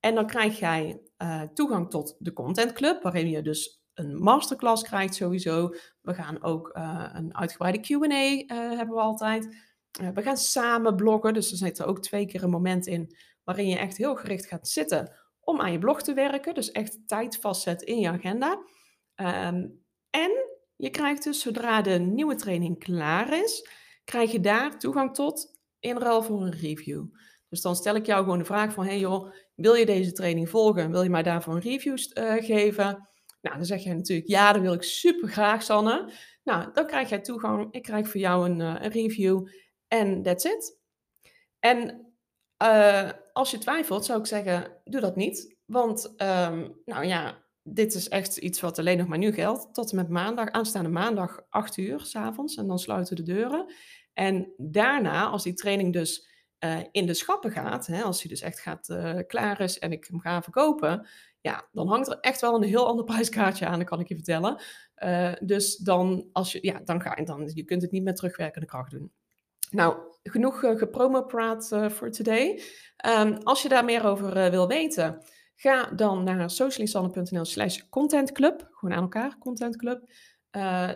En 0.00 0.14
dan 0.14 0.26
krijg 0.26 0.58
jij 0.58 1.00
uh, 1.22 1.42
toegang 1.42 1.90
tot 1.90 2.16
de 2.18 2.32
Content 2.32 2.72
Club, 2.72 3.02
waarin 3.02 3.28
je 3.28 3.42
dus 3.42 3.82
een 3.94 4.22
masterclass 4.22 4.82
krijgt 4.82 5.14
sowieso. 5.14 5.74
We 6.00 6.14
gaan 6.14 6.42
ook 6.42 6.76
uh, 6.76 7.10
een 7.12 7.36
uitgebreide 7.36 7.80
Q&A 7.80 8.54
hebben 8.76 8.94
we 8.94 9.00
altijd. 9.00 9.56
we 10.14 10.22
gaan 10.22 10.36
samen 10.36 10.96
bloggen, 10.96 11.34
dus 11.34 11.50
er 11.50 11.56
zit 11.56 11.78
er 11.78 11.86
ook 11.86 12.02
twee 12.02 12.26
keer 12.26 12.42
een 12.42 12.50
moment 12.50 12.86
in 12.86 13.16
waarin 13.48 13.68
je 13.68 13.78
echt 13.78 13.96
heel 13.96 14.16
gericht 14.16 14.46
gaat 14.46 14.68
zitten 14.68 15.12
om 15.40 15.60
aan 15.60 15.72
je 15.72 15.78
blog 15.78 16.02
te 16.02 16.14
werken. 16.14 16.54
Dus 16.54 16.72
echt 16.72 16.98
tijd 17.06 17.36
vastzet 17.36 17.82
in 17.82 17.98
je 17.98 18.08
agenda. 18.08 18.50
Um, 19.16 19.84
en 20.10 20.30
je 20.76 20.90
krijgt 20.90 21.24
dus 21.24 21.40
zodra 21.40 21.82
de 21.82 21.98
nieuwe 21.98 22.34
training 22.34 22.78
klaar 22.78 23.42
is, 23.42 23.68
krijg 24.04 24.32
je 24.32 24.40
daar 24.40 24.78
toegang 24.78 25.14
tot 25.14 25.60
in 25.78 25.96
ruil 25.96 26.22
voor 26.22 26.42
een 26.42 26.58
review. 26.58 27.04
Dus 27.48 27.60
dan 27.60 27.76
stel 27.76 27.94
ik 27.94 28.06
jou 28.06 28.22
gewoon 28.22 28.38
de 28.38 28.44
vraag 28.44 28.72
van, 28.72 28.84
hey 28.84 28.98
joh, 28.98 29.32
wil 29.54 29.74
je 29.74 29.86
deze 29.86 30.12
training 30.12 30.48
volgen? 30.48 30.90
Wil 30.90 31.02
je 31.02 31.10
mij 31.10 31.22
daarvoor 31.22 31.54
een 31.54 31.60
review 31.60 31.98
uh, 31.98 32.34
geven? 32.34 33.08
Nou, 33.40 33.56
dan 33.56 33.64
zeg 33.64 33.82
jij 33.82 33.94
natuurlijk, 33.94 34.28
ja, 34.28 34.52
dat 34.52 34.62
wil 34.62 34.72
ik 34.72 34.82
super 34.82 35.28
graag, 35.28 35.62
Sanne. 35.62 36.12
Nou, 36.44 36.72
dan 36.72 36.86
krijg 36.86 37.08
jij 37.08 37.20
toegang. 37.20 37.68
Ik 37.70 37.82
krijg 37.82 38.08
voor 38.08 38.20
jou 38.20 38.50
een, 38.50 38.60
uh, 38.60 38.76
een 38.80 38.90
review 38.90 39.48
en 39.86 40.22
that's 40.22 40.44
it. 40.44 40.78
En 41.58 42.07
uh, 42.62 43.10
als 43.32 43.50
je 43.50 43.58
twijfelt, 43.58 44.04
zou 44.04 44.18
ik 44.18 44.26
zeggen, 44.26 44.80
doe 44.84 45.00
dat 45.00 45.16
niet. 45.16 45.56
Want, 45.64 46.14
um, 46.16 46.80
nou 46.84 47.04
ja, 47.04 47.44
dit 47.62 47.94
is 47.94 48.08
echt 48.08 48.36
iets 48.36 48.60
wat 48.60 48.78
alleen 48.78 48.98
nog 48.98 49.06
maar 49.06 49.18
nu 49.18 49.32
geldt. 49.32 49.74
Tot 49.74 49.90
en 49.90 49.96
met 49.96 50.08
maandag, 50.08 50.50
aanstaande 50.50 50.88
maandag, 50.88 51.40
8 51.48 51.76
uur 51.76 52.00
s'avonds. 52.00 52.56
En 52.56 52.66
dan 52.66 52.78
sluiten 52.78 53.16
de 53.16 53.22
deuren. 53.22 53.72
En 54.12 54.52
daarna, 54.56 55.26
als 55.26 55.42
die 55.42 55.54
training 55.54 55.92
dus 55.92 56.28
uh, 56.64 56.78
in 56.90 57.06
de 57.06 57.14
schappen 57.14 57.50
gaat, 57.50 57.86
hè, 57.86 58.02
als 58.02 58.20
hij 58.22 58.30
dus 58.30 58.40
echt 58.40 58.60
gaat, 58.60 58.88
uh, 58.88 59.18
klaar 59.26 59.60
is 59.60 59.78
en 59.78 59.92
ik 59.92 60.04
hem 60.04 60.20
ga 60.20 60.42
verkopen, 60.42 61.06
ja, 61.40 61.68
dan 61.72 61.88
hangt 61.88 62.08
er 62.08 62.20
echt 62.20 62.40
wel 62.40 62.54
een 62.54 62.68
heel 62.68 62.86
ander 62.86 63.04
prijskaartje 63.04 63.66
aan, 63.66 63.78
dat 63.78 63.88
kan 63.88 64.00
ik 64.00 64.08
je 64.08 64.14
vertellen. 64.14 64.60
Dus 65.40 65.76
dan, 65.76 66.28
als 66.32 66.52
je, 66.52 66.58
ja, 66.62 66.80
dan 66.84 67.02
ga 67.02 67.14
je, 67.16 67.24
dan, 67.24 67.50
je 67.54 67.64
kunt 67.64 67.82
het 67.82 67.90
niet 67.90 68.02
met 68.02 68.16
terugwerkende 68.16 68.66
kracht 68.66 68.90
doen. 68.90 69.12
Nou, 69.70 69.96
genoeg 70.22 70.62
uh, 70.62 70.78
gepromopraat 70.78 71.68
voor 71.88 72.10
today. 72.10 72.62
Um, 73.06 73.36
als 73.42 73.62
je 73.62 73.68
daar 73.68 73.84
meer 73.84 74.06
over 74.06 74.50
wil 74.50 74.68
weten, 74.68 75.22
ga 75.54 75.90
dan 75.90 76.24
naar 76.24 76.50
socialisanne.nl 76.50 77.44
slash 77.44 77.88
contentclub, 77.90 78.68
gewoon 78.70 78.96
aan 78.96 79.02
elkaar, 79.02 79.38
contentclub. 79.38 80.10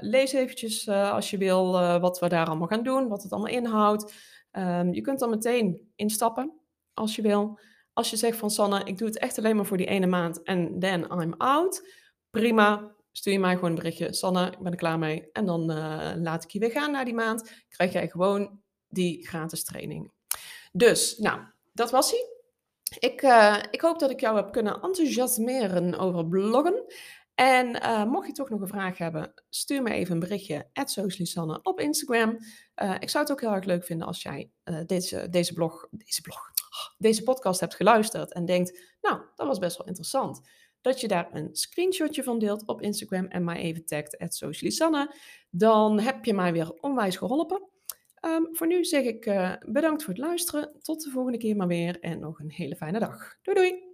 lees 0.00 0.32
eventjes 0.32 0.88
als 0.88 1.30
je 1.30 1.38
wil 1.38 1.72
wat 2.00 2.18
we 2.18 2.28
daar 2.28 2.46
allemaal 2.46 2.68
gaan 2.68 2.82
doen, 2.82 3.08
wat 3.08 3.22
het 3.22 3.32
allemaal 3.32 3.52
inhoudt. 3.52 4.14
Um, 4.52 4.92
je 4.92 5.00
kunt 5.00 5.18
dan 5.18 5.30
meteen 5.30 5.92
instappen 5.94 6.60
als 6.94 7.16
je 7.16 7.22
wil. 7.22 7.58
Als 7.92 8.10
je 8.10 8.16
zegt 8.16 8.38
van 8.38 8.50
Sanne, 8.50 8.84
ik 8.84 8.98
doe 8.98 9.08
het 9.08 9.18
echt 9.18 9.38
alleen 9.38 9.56
maar 9.56 9.66
voor 9.66 9.76
die 9.76 9.86
ene 9.86 10.06
maand 10.06 10.42
en 10.42 10.78
then 10.78 11.06
I'm 11.20 11.34
out. 11.38 11.88
Prima, 12.30 12.94
stuur 13.12 13.32
je 13.32 13.38
mij 13.38 13.54
gewoon 13.54 13.70
een 13.70 13.76
berichtje. 13.76 14.12
Sanne, 14.12 14.46
ik 14.46 14.58
ben 14.58 14.72
er 14.72 14.78
klaar 14.78 14.98
mee. 14.98 15.30
En 15.32 15.46
dan 15.46 15.66
laat 16.22 16.44
ik 16.44 16.50
je 16.50 16.58
weer 16.58 16.70
gaan 16.70 16.92
naar 16.92 17.04
die 17.04 17.14
maand. 17.14 17.64
Krijg 17.68 17.92
jij 17.92 18.08
gewoon 18.08 18.60
die 18.92 19.26
gratis 19.26 19.64
training. 19.64 20.12
Dus, 20.72 21.18
nou, 21.18 21.40
dat 21.72 21.90
was 21.90 22.10
hij. 22.10 22.26
Ik, 22.98 23.22
uh, 23.22 23.58
ik 23.70 23.80
hoop 23.80 23.98
dat 23.98 24.10
ik 24.10 24.20
jou 24.20 24.36
heb 24.36 24.52
kunnen 24.52 24.80
enthousiasmeren 24.80 25.98
over 25.98 26.28
bloggen. 26.28 26.84
En 27.34 27.76
uh, 27.76 28.04
mocht 28.04 28.26
je 28.26 28.32
toch 28.32 28.50
nog 28.50 28.60
een 28.60 28.68
vraag 28.68 28.98
hebben, 28.98 29.34
stuur 29.48 29.82
me 29.82 29.90
even 29.90 30.14
een 30.14 30.20
berichtje, 30.20 30.68
Sanne 31.06 31.60
op 31.62 31.80
Instagram. 31.80 32.36
Uh, 32.82 32.94
ik 32.98 33.10
zou 33.10 33.24
het 33.24 33.32
ook 33.32 33.40
heel 33.40 33.52
erg 33.52 33.64
leuk 33.64 33.84
vinden 33.84 34.06
als 34.06 34.22
jij 34.22 34.50
deze, 34.86 35.28
deze 35.30 35.52
blog, 35.52 35.88
deze 35.90 36.20
blog, 36.20 36.50
deze 36.98 37.22
podcast 37.22 37.60
hebt 37.60 37.74
geluisterd 37.74 38.32
en 38.32 38.44
denkt, 38.44 38.96
nou, 39.00 39.20
dat 39.34 39.46
was 39.46 39.58
best 39.58 39.76
wel 39.76 39.86
interessant. 39.86 40.40
Dat 40.80 41.00
je 41.00 41.08
daar 41.08 41.28
een 41.32 41.48
screenshotje 41.52 42.22
van 42.22 42.38
deelt 42.38 42.66
op 42.66 42.82
Instagram 42.82 43.26
en 43.26 43.44
mij 43.44 43.56
even 43.56 43.86
tagt, 43.86 44.16
Sanne. 44.72 45.14
Dan 45.50 46.00
heb 46.00 46.24
je 46.24 46.34
mij 46.34 46.52
weer 46.52 46.72
onwijs 46.72 47.16
geholpen. 47.16 47.71
Um, 48.24 48.48
voor 48.52 48.66
nu 48.66 48.84
zeg 48.84 49.04
ik 49.04 49.24
bedankt 49.66 50.04
voor 50.04 50.14
het 50.14 50.22
luisteren. 50.22 50.72
Tot 50.82 51.02
de 51.02 51.10
volgende 51.10 51.38
keer 51.38 51.56
maar 51.56 51.66
weer 51.66 52.00
en 52.00 52.18
nog 52.18 52.38
een 52.38 52.50
hele 52.50 52.76
fijne 52.76 52.98
dag. 52.98 53.36
Doei 53.42 53.56
doei! 53.56 53.91